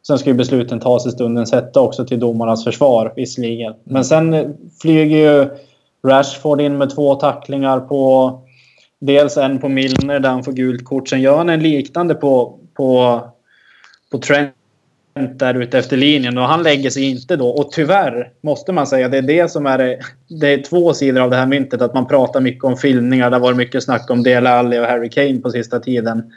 [0.07, 3.75] Sen ska ju besluten tas i stundens hetta också till domarnas försvar visserligen.
[3.85, 5.49] Men sen flyger ju
[6.09, 8.41] Rashford in med två tacklingar på...
[9.03, 11.09] Dels en på Milner där han får gult kort.
[11.09, 13.21] Sen gör han en liknande på, på,
[14.11, 14.55] på Trent
[15.15, 17.49] där ute efter linjen och han lägger sig inte då.
[17.49, 19.99] Och tyvärr måste man säga, det är det som är det,
[20.41, 21.83] det är två sidor av det här myntet.
[21.83, 23.31] Att man pratar mycket om filmningar.
[23.31, 26.33] Det har varit mycket snack om Dele Alli och Harry Kane på sista tiden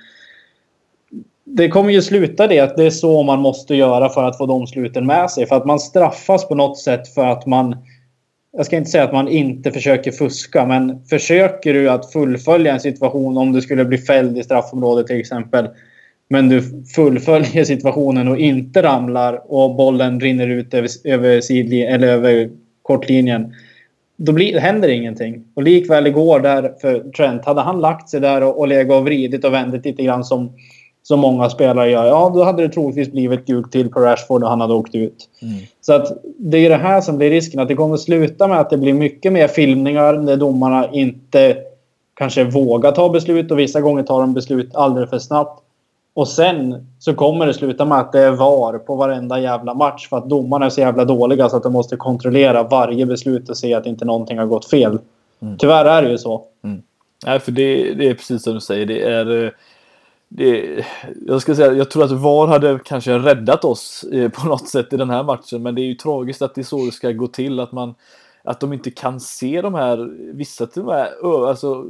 [1.45, 4.45] det kommer ju sluta det att det är så man måste göra för att få
[4.45, 5.45] de sluten med sig.
[5.45, 7.75] För att man straffas på något sätt för att man...
[8.57, 12.79] Jag ska inte säga att man inte försöker fuska, men försöker du att fullfölja en
[12.79, 15.67] situation om du skulle bli fälld i straffområdet till exempel.
[16.29, 22.07] Men du fullföljer situationen och inte ramlar och bollen rinner ut över, över sidlinjen eller
[22.07, 22.49] över
[22.81, 23.53] kortlinjen.
[24.17, 25.43] Då blir, händer ingenting.
[25.53, 29.05] Och likväl igår där för Trent, hade han lagt sig där och, och legat och
[29.05, 30.51] vridit och vändit lite grann som
[31.03, 34.49] som många spelare gör, ja då hade det troligtvis blivit gult till på Rashford och
[34.49, 35.29] han hade åkt ut.
[35.41, 35.55] Mm.
[35.81, 37.59] Så att det är det här som blir risken.
[37.59, 41.57] Att det kommer sluta med att det blir mycket mer filmningar där domarna inte
[42.13, 45.59] kanske vågar ta beslut och vissa gånger tar de beslut alldeles för snabbt.
[46.15, 50.09] Och sen så kommer det sluta med att det är VAR på varenda jävla match
[50.09, 53.57] för att domarna är så jävla dåliga så att de måste kontrollera varje beslut och
[53.57, 54.99] se att inte någonting har gått fel.
[55.41, 55.57] Mm.
[55.57, 56.43] Tyvärr är det ju så.
[56.63, 56.81] Mm.
[57.25, 58.85] Nej, för det, det, är precis som du säger.
[58.85, 59.53] Det är
[60.27, 60.85] det,
[61.27, 64.93] jag ska säga, jag tror att VAR hade kanske räddat oss eh, på något sätt
[64.93, 67.11] i den här matchen, men det är ju tragiskt att det är så det ska
[67.11, 67.95] gå till, att man
[68.43, 69.97] att de inte kan se de här,
[70.33, 71.85] vissa till och med, alltså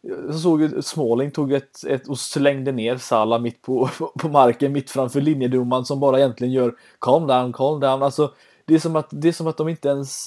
[0.00, 4.72] jag såg ju Småling tog ett, ett och slängde ner Sala mitt på, på marken,
[4.72, 8.02] mitt framför linjedomaren som bara egentligen gör calm down, calm down.
[8.02, 8.32] Alltså,
[8.64, 10.26] det är, som att, det är som att de inte ens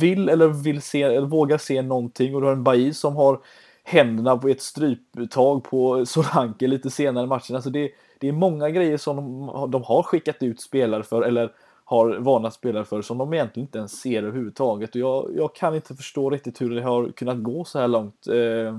[0.00, 3.40] vill eller vill se eller vågar se någonting och du har en Bailly som har
[3.84, 7.56] händerna på ett stryptag på Solanke lite senare i matchen.
[7.56, 11.52] Alltså det, det är många grejer som de, de har skickat ut spelare för eller
[11.84, 14.90] har varnat spelare för som de egentligen inte ens ser överhuvudtaget.
[14.90, 18.26] Och jag, jag kan inte förstå riktigt hur det har kunnat gå så här långt.
[18.26, 18.74] Eh,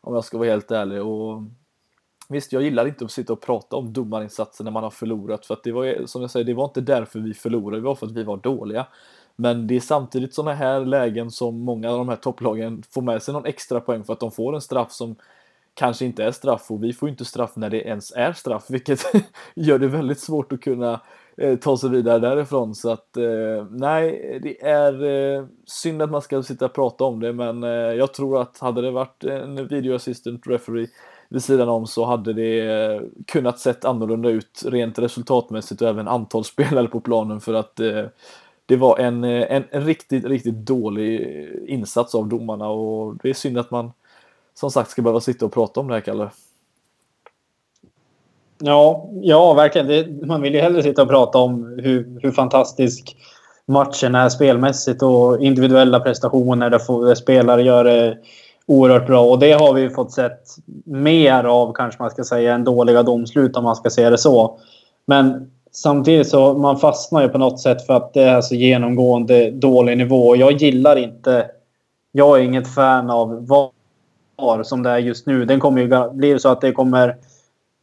[0.00, 1.02] om jag ska vara helt ärlig.
[1.02, 1.42] Och,
[2.28, 5.46] visst, jag gillar inte att sitta och prata om domarinsatser när man har förlorat.
[5.46, 7.94] För att det var, som jag säger, det var inte därför vi förlorade, det var
[7.94, 8.86] för att vi var dåliga.
[9.40, 13.22] Men det är samtidigt sådana här lägen som många av de här topplagen får med
[13.22, 15.16] sig någon extra poäng för att de får en straff som
[15.74, 19.00] kanske inte är straff och vi får inte straff när det ens är straff, vilket
[19.54, 21.00] gör det väldigt svårt att kunna
[21.36, 22.74] eh, ta sig vidare därifrån.
[22.74, 27.20] Så att eh, nej, det är eh, synd att man ska sitta och prata om
[27.20, 30.86] det, men eh, jag tror att hade det varit en video assistant referee
[31.28, 36.08] vid sidan om så hade det eh, kunnat sett annorlunda ut rent resultatmässigt och även
[36.08, 38.04] antal spelare på planen för att eh,
[38.70, 43.34] det var en, eh, en, en, riktigt, riktigt dålig insats av domarna och det är
[43.34, 43.92] synd att man
[44.54, 46.30] som sagt ska behöva sitta och prata om det här, Kalle.
[48.58, 49.86] Ja, ja verkligen.
[49.86, 53.16] Det, man vill ju hellre sitta och prata om hur, hur fantastisk
[53.66, 58.18] matchen är spelmässigt och individuella prestationer där, där spelare gör det
[58.66, 59.24] oerhört bra.
[59.24, 60.42] Och det har vi fått sett
[60.84, 64.60] mer av, kanske man ska säga, än dåliga domslut om man ska säga det så.
[65.06, 69.50] Men samtidigt så man fastnar ju på något sätt för att det är så genomgående
[69.50, 70.36] dålig nivå.
[70.36, 71.46] Jag gillar inte...
[72.12, 75.44] Jag är inget fan av VAR som det är just nu.
[75.44, 77.16] Den kommer ju bli så att det kommer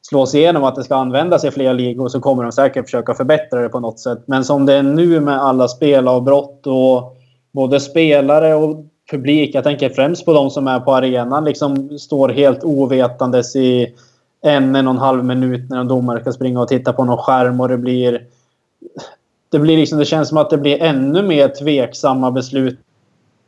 [0.01, 3.61] slås igenom att det ska användas i fler ligor så kommer de säkert försöka förbättra
[3.61, 4.23] det på något sätt.
[4.25, 7.17] Men som det är nu med alla spelavbrott och
[7.51, 9.55] både spelare och publik.
[9.55, 11.45] Jag tänker främst på de som är på arenan.
[11.45, 13.95] Liksom står helt ovetandes i
[14.41, 17.17] en, en och en halv minut när en domare ska springa och titta på någon
[17.17, 18.25] skärm och det blir...
[19.49, 22.79] Det, blir liksom, det känns som att det blir ännu mer tveksamma beslut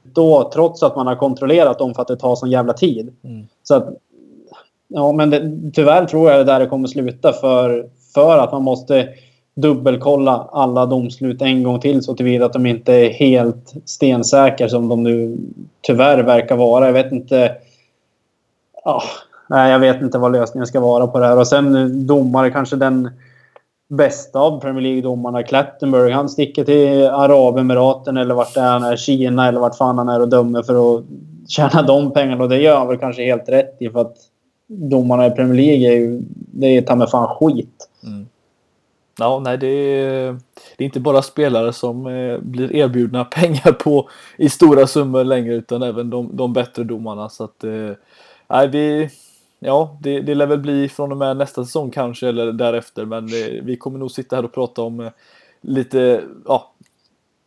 [0.03, 3.15] då trots att man har kontrollerat dem för att det tar sån jävla tid.
[3.23, 3.47] Mm.
[3.63, 3.89] Så att,
[4.87, 8.63] ja, men det, tyvärr tror jag det där det kommer sluta för, för att man
[8.63, 9.09] måste
[9.55, 14.89] dubbelkolla alla domslut en gång till så tillvida att de inte är helt stensäkra som
[14.89, 15.37] de nu
[15.81, 16.85] tyvärr verkar vara.
[16.85, 17.55] Jag vet inte...
[18.85, 19.03] Ja,
[19.49, 21.37] nej, jag vet inte vad lösningen ska vara på det här.
[21.37, 23.09] Och sen eh, domare, kanske den
[23.89, 26.13] bästa av Premier League-domarna, Clattenburg.
[26.13, 30.09] Han sticker till Arabemiraten eller vart det är han är, Kina eller vart fan han
[30.09, 31.03] är och dömer för att
[31.47, 32.43] tjäna de pengarna.
[32.43, 34.15] Och det gör han väl kanske helt rätt i för att
[34.67, 36.21] domarna i Premier League är ju...
[36.35, 37.89] Det är ta med fan skit.
[38.03, 38.27] Mm.
[39.19, 40.31] Ja, nej, det är,
[40.77, 45.55] det är inte bara spelare som eh, blir erbjudna pengar på i stora summor längre
[45.55, 47.29] utan även de, de bättre domarna.
[47.29, 47.91] Så att, eh,
[48.47, 49.09] nej, vi,
[49.59, 53.05] ja, det, det lär väl bli från och med nästa säsong kanske eller därefter.
[53.05, 55.11] Men det, vi kommer nog sitta här och prata om eh,
[55.61, 56.73] lite ja,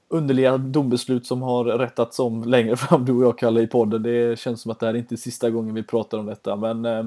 [0.09, 4.03] underliga dombeslut som har rättats om längre fram, du och jag Kalle i podden.
[4.03, 6.57] Det känns som att det här är inte sista gången vi pratar om detta.
[6.57, 7.07] Men eh,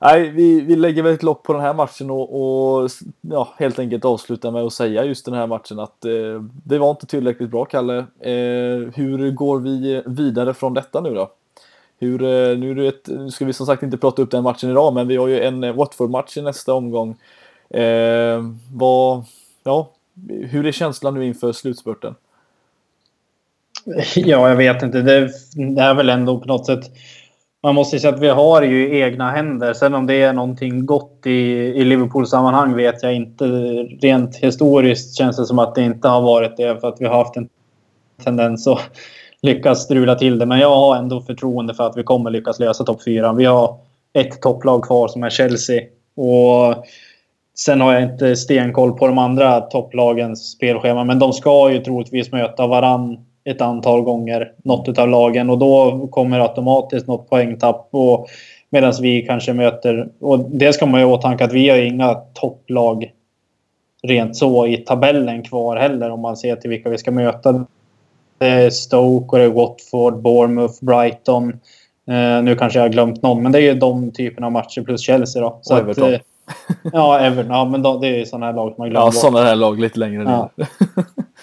[0.00, 3.78] nej, vi, vi lägger väl ett lopp på den här matchen och, och ja, helt
[3.78, 7.50] enkelt avsluta med att säga just den här matchen att eh, det var inte tillräckligt
[7.50, 7.98] bra, Kalle.
[8.20, 11.30] Eh, hur går vi vidare från detta nu då?
[11.98, 14.70] Hur, eh, nu, är ett, nu ska vi som sagt inte prata upp den matchen
[14.70, 17.16] idag, men vi har ju en eh, Watford-match i nästa omgång.
[17.70, 18.42] Eh,
[18.72, 19.24] vad,
[19.64, 19.90] ja,
[20.28, 22.14] hur är känslan nu inför slutspurten?
[24.16, 25.02] Ja, jag vet inte.
[25.02, 25.30] Det,
[25.74, 26.90] det är väl ändå på något sätt
[27.64, 29.72] man måste säga att vi har ju i egna händer.
[29.72, 33.44] Sen om det är någonting gott i, i Liverpool-sammanhang vet jag inte.
[34.00, 37.18] Rent historiskt känns det som att det inte har varit det för att vi har
[37.18, 37.48] haft en
[38.24, 38.80] tendens att
[39.44, 40.46] lyckas strula till det.
[40.46, 43.32] Men jag har ändå förtroende för att vi kommer lyckas lösa topp fyra.
[43.32, 43.76] Vi har
[44.12, 45.82] ett topplag kvar som är Chelsea.
[46.16, 46.84] Och
[47.58, 51.04] sen har jag inte stenkoll på de andra topplagens spelschema.
[51.04, 55.50] Men de ska ju troligtvis möta varann ett antal gånger, något av lagen.
[55.50, 57.88] Och då kommer automatiskt något poängtapp.
[57.90, 58.28] Och
[58.74, 60.08] Medan vi kanske möter...
[60.20, 63.12] Och det ska man ju åtanke att vi har inga topplag
[64.02, 67.66] rent så i tabellen kvar heller om man ser till vilka vi ska möta.
[68.38, 71.48] Är Stoke, och det är Watford, Bournemouth, Brighton.
[72.08, 74.82] Eh, nu kanske jag har glömt någon, men det är ju de typerna av matcher
[74.82, 75.58] plus Chelsea då.
[75.62, 76.04] Så och Everton.
[76.04, 76.20] Att, eh,
[76.92, 77.52] ja, Everton.
[77.52, 79.80] Ja, men det är ju sådana här lag som man glömmer Ja, sådana här lag
[79.80, 80.48] lite längre ner.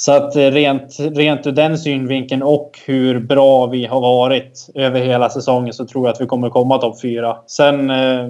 [0.00, 5.00] Så att eh, rent, rent ur den synvinkeln och hur bra vi har varit över
[5.00, 7.36] hela säsongen så tror jag att vi kommer komma topp fyra.
[7.46, 8.24] Sen eh,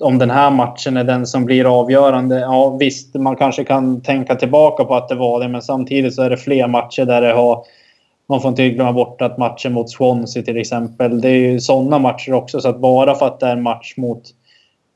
[0.00, 2.38] om den här matchen är den som blir avgörande.
[2.40, 6.22] Ja visst, man kanske kan tänka tillbaka på att det var det, men samtidigt så
[6.22, 7.64] är det fler matcher där det har
[8.28, 11.20] man får inte glömma bort att matchen mot Swansea till exempel.
[11.20, 12.60] Det är ju sådana matcher också.
[12.60, 14.22] Så att bara för att det är en match mot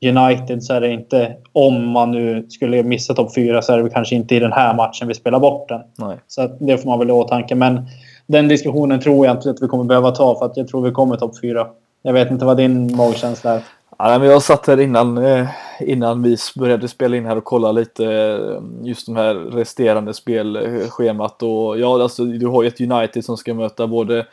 [0.05, 3.89] United så är det inte, om man nu skulle missa topp 4 så är det
[3.89, 5.81] kanske inte i den här matchen vi spelar bort den.
[5.97, 6.17] Nej.
[6.27, 7.55] Så det får man väl i åtanke.
[7.55, 7.85] Men
[8.27, 10.91] den diskussionen tror jag inte att vi kommer behöva ta för att jag tror vi
[10.91, 11.67] kommer topp 4.
[12.01, 13.61] Jag vet inte vad din magkänsla är.
[13.97, 15.47] Ja, men jag satt här innan, eh,
[15.79, 21.43] innan vi började spela in här och kolla lite eh, just de här resterande spelschemat.
[21.43, 24.25] Och ja, alltså, du har ju ett United som ska möta både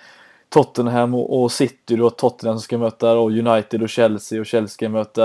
[0.49, 1.97] Tottenham och City.
[1.97, 5.25] Du har Tottenham som ska möta och United och Chelsea och Chelsea ska möta,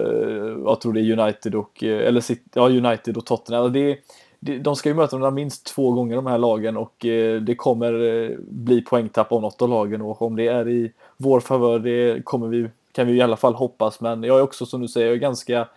[0.00, 3.64] eh, jag tror det är United och, eh, eller City, ja United och Tottenham.
[3.64, 3.98] Alltså det,
[4.40, 7.54] det, de ska ju möta varandra minst två gånger de här lagen och eh, det
[7.54, 12.24] kommer bli poängtapp av något av lagen och om det är i vår favör det
[12.24, 14.00] kommer vi kan vi i alla fall hoppas.
[14.00, 15.68] Men jag är också som du säger, jag är ganska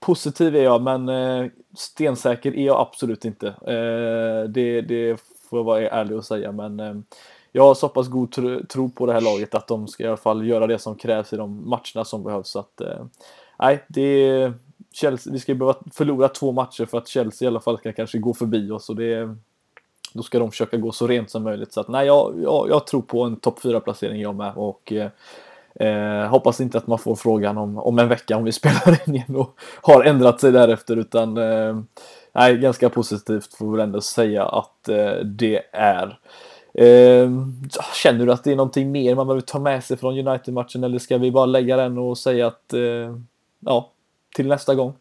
[0.00, 1.10] positiv är jag, men
[1.76, 3.54] stensäker är jag absolut inte.
[4.48, 7.04] Det, det får jag vara ärlig och säga, men
[7.52, 8.32] jag har så pass god
[8.68, 11.32] tro på det här laget att de ska i alla fall göra det som krävs
[11.32, 12.48] i de matcherna som behövs.
[12.48, 13.04] Så att, eh,
[13.58, 14.52] nej, det
[14.92, 18.18] Chelsea, vi ska behöva förlora två matcher för att Chelsea i alla fall ska kanske
[18.18, 19.36] gå förbi oss och det,
[20.12, 21.72] då ska de försöka gå så rent som möjligt.
[21.72, 24.92] Så att, nej, jag, jag, jag tror på en topp 4 placering jag med och
[24.92, 25.10] eh,
[25.74, 29.14] eh, hoppas inte att man får frågan om, om en vecka om vi spelar in
[29.14, 31.80] igen och har ändrat sig därefter utan eh,
[32.32, 36.18] nej, ganska positivt får vi ändå säga att eh, det är.
[36.78, 37.30] Eh,
[37.94, 40.98] känner du att det är någonting mer man behöver ta med sig från United-matchen eller
[40.98, 43.16] ska vi bara lägga den och säga att eh,
[43.60, 43.90] ja,
[44.36, 44.94] till nästa gång?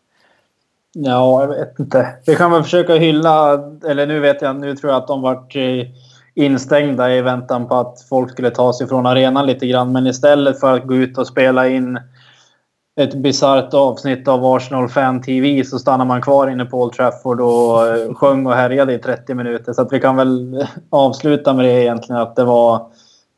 [0.93, 2.07] Ja, jag vet inte.
[2.25, 3.53] Vi kan väl försöka hylla,
[3.87, 5.87] eller nu vet jag, nu tror jag att de vart eh,
[6.33, 9.91] instängda i väntan på att folk skulle ta sig från arenan lite grann.
[9.91, 11.99] Men istället för att gå ut och spela in
[12.97, 17.41] ett bisarrt avsnitt av Arsenal Fan TV så stannar man kvar inne på Old Trafford
[17.41, 19.73] och eh, sjöng och härjade i 30 minuter.
[19.73, 22.87] Så att vi kan väl avsluta med det egentligen att det var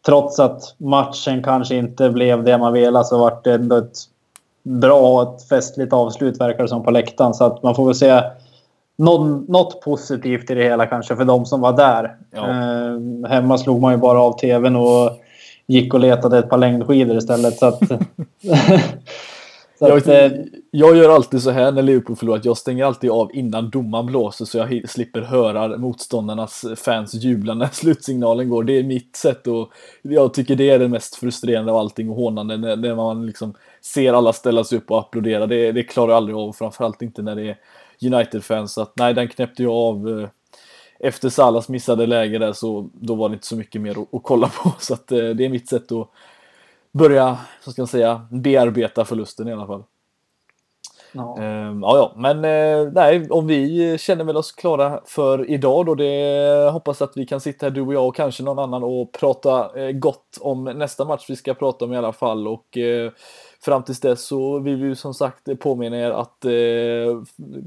[0.06, 3.98] trots att matchen kanske inte blev det man ville så var det ändå ett
[4.64, 7.34] bra och ett festligt avslut verkar det som på läktaren.
[7.34, 8.22] Så att man får väl se
[8.98, 12.16] någon, något positivt i det hela kanske för de som var där.
[12.32, 12.50] Ja.
[12.50, 15.12] Eh, hemma slog man ju bara av tvn och
[15.68, 17.58] gick och letade ett par längdskidor istället.
[17.58, 17.80] Så att,
[19.80, 20.32] jag, att, eh,
[20.72, 24.46] jag, gör alltid så här när Liverpool förlorar, jag stänger alltid av innan domaren blåser
[24.46, 28.64] så jag slipper höra motståndarnas fans jubla när slutsignalen går.
[28.64, 29.70] Det är mitt sätt och
[30.02, 33.54] jag tycker det är det mest frustrerande av allting och hånande när, när man liksom
[33.82, 35.48] ser alla ställa sig upp och applådera.
[35.48, 37.58] Det, det klarar jag aldrig av, framförallt inte när det är
[38.02, 38.74] United-fans.
[38.74, 40.30] Så att nej, den knäppte jag av eh,
[41.00, 44.24] efter Salas missade läge där så då var det inte så mycket mer att, att
[44.24, 44.72] kolla på.
[44.80, 46.10] Så att eh, det är mitt sätt att
[46.92, 49.84] börja, så ska jag säga, bearbeta förlusten i alla fall.
[51.12, 51.38] Ja.
[51.40, 55.96] Ehm, ja, ja, men eh, nej, om vi känner väl oss klara för idag då.
[55.96, 59.12] Det hoppas att vi kan sitta här du och jag och kanske någon annan och
[59.12, 62.78] prata gott om nästa match vi ska prata om i alla fall och
[63.62, 66.52] fram tills dess så vill vi som sagt påminna er att eh,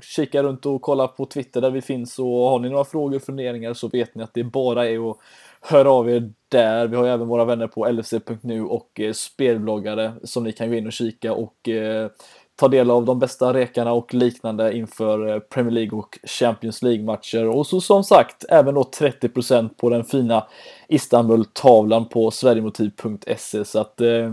[0.02, 3.22] kika runt och kolla på Twitter där vi finns och har ni några frågor och
[3.22, 5.16] funderingar så vet ni att det bara är att
[5.64, 6.86] Hör av er där.
[6.86, 10.86] Vi har även våra vänner på lfc.nu och eh, spelbloggare som ni kan gå in
[10.86, 12.10] och kika och eh,
[12.56, 17.48] ta del av de bästa rekarna och liknande inför eh, Premier League och Champions League-matcher.
[17.48, 20.46] Och så som sagt även då 30% på den fina
[20.88, 24.30] Istanbul-tavlan på sverigemotiv.se så att eh,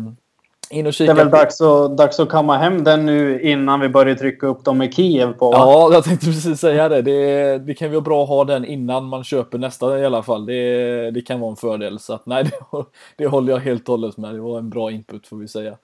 [0.70, 1.14] in och kika.
[1.14, 4.48] Det är väl dags att, dags att kamma hem den nu innan vi börjar trycka
[4.48, 5.52] upp dem i Kiev på.
[5.54, 7.02] Ja, jag tänkte precis säga det.
[7.02, 7.58] det.
[7.58, 10.46] Det kan vara bra att ha den innan man köper nästa i alla fall.
[10.46, 12.00] Det, det kan vara en fördel.
[12.00, 12.52] Så att, nej, det,
[13.18, 14.34] det håller jag helt och hållet med.
[14.34, 15.78] Det var en bra input får vi säga.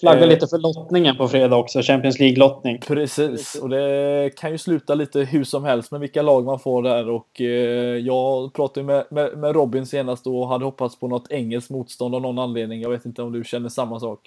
[0.00, 1.82] Flagga eh, lite för lottningen på fredag också.
[1.82, 2.78] Champions League-lottning.
[2.86, 6.82] Precis, och det kan ju sluta lite hur som helst med vilka lag man får
[6.82, 7.10] där.
[7.10, 7.46] Och eh,
[7.96, 12.22] jag pratade med, med, med, Robin senast och hade hoppats på något engelskt motstånd av
[12.22, 12.80] någon anledning.
[12.80, 14.20] Jag vet inte om du känner samma sak?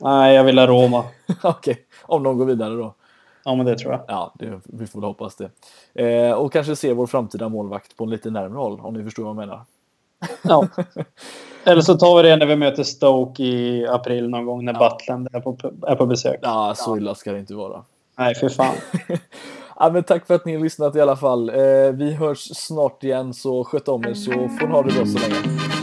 [0.00, 0.98] Nej, jag vill ha Roma.
[1.42, 1.76] Okej, okay.
[2.02, 2.94] om de går vidare då?
[3.44, 4.04] Ja, men det tror jag.
[4.08, 5.50] Ja, det, vi får väl hoppas det.
[6.04, 9.22] Eh, och kanske se vår framtida målvakt på en lite närmare håll, om ni förstår
[9.22, 9.60] vad jag menar.
[10.42, 10.68] Ja.
[11.64, 14.98] Eller så tar vi det när vi möter Stoke i april någon gång när ja.
[14.98, 16.38] Butland är på, är på besök.
[16.42, 17.82] Ja, så illa ska det inte vara.
[18.18, 18.74] Nej, för fan.
[19.78, 21.48] ja, men tack för att ni har lyssnat i alla fall.
[21.48, 25.06] Eh, vi hörs snart igen, så sköt om er så får ni ha det bra
[25.06, 25.79] så länge.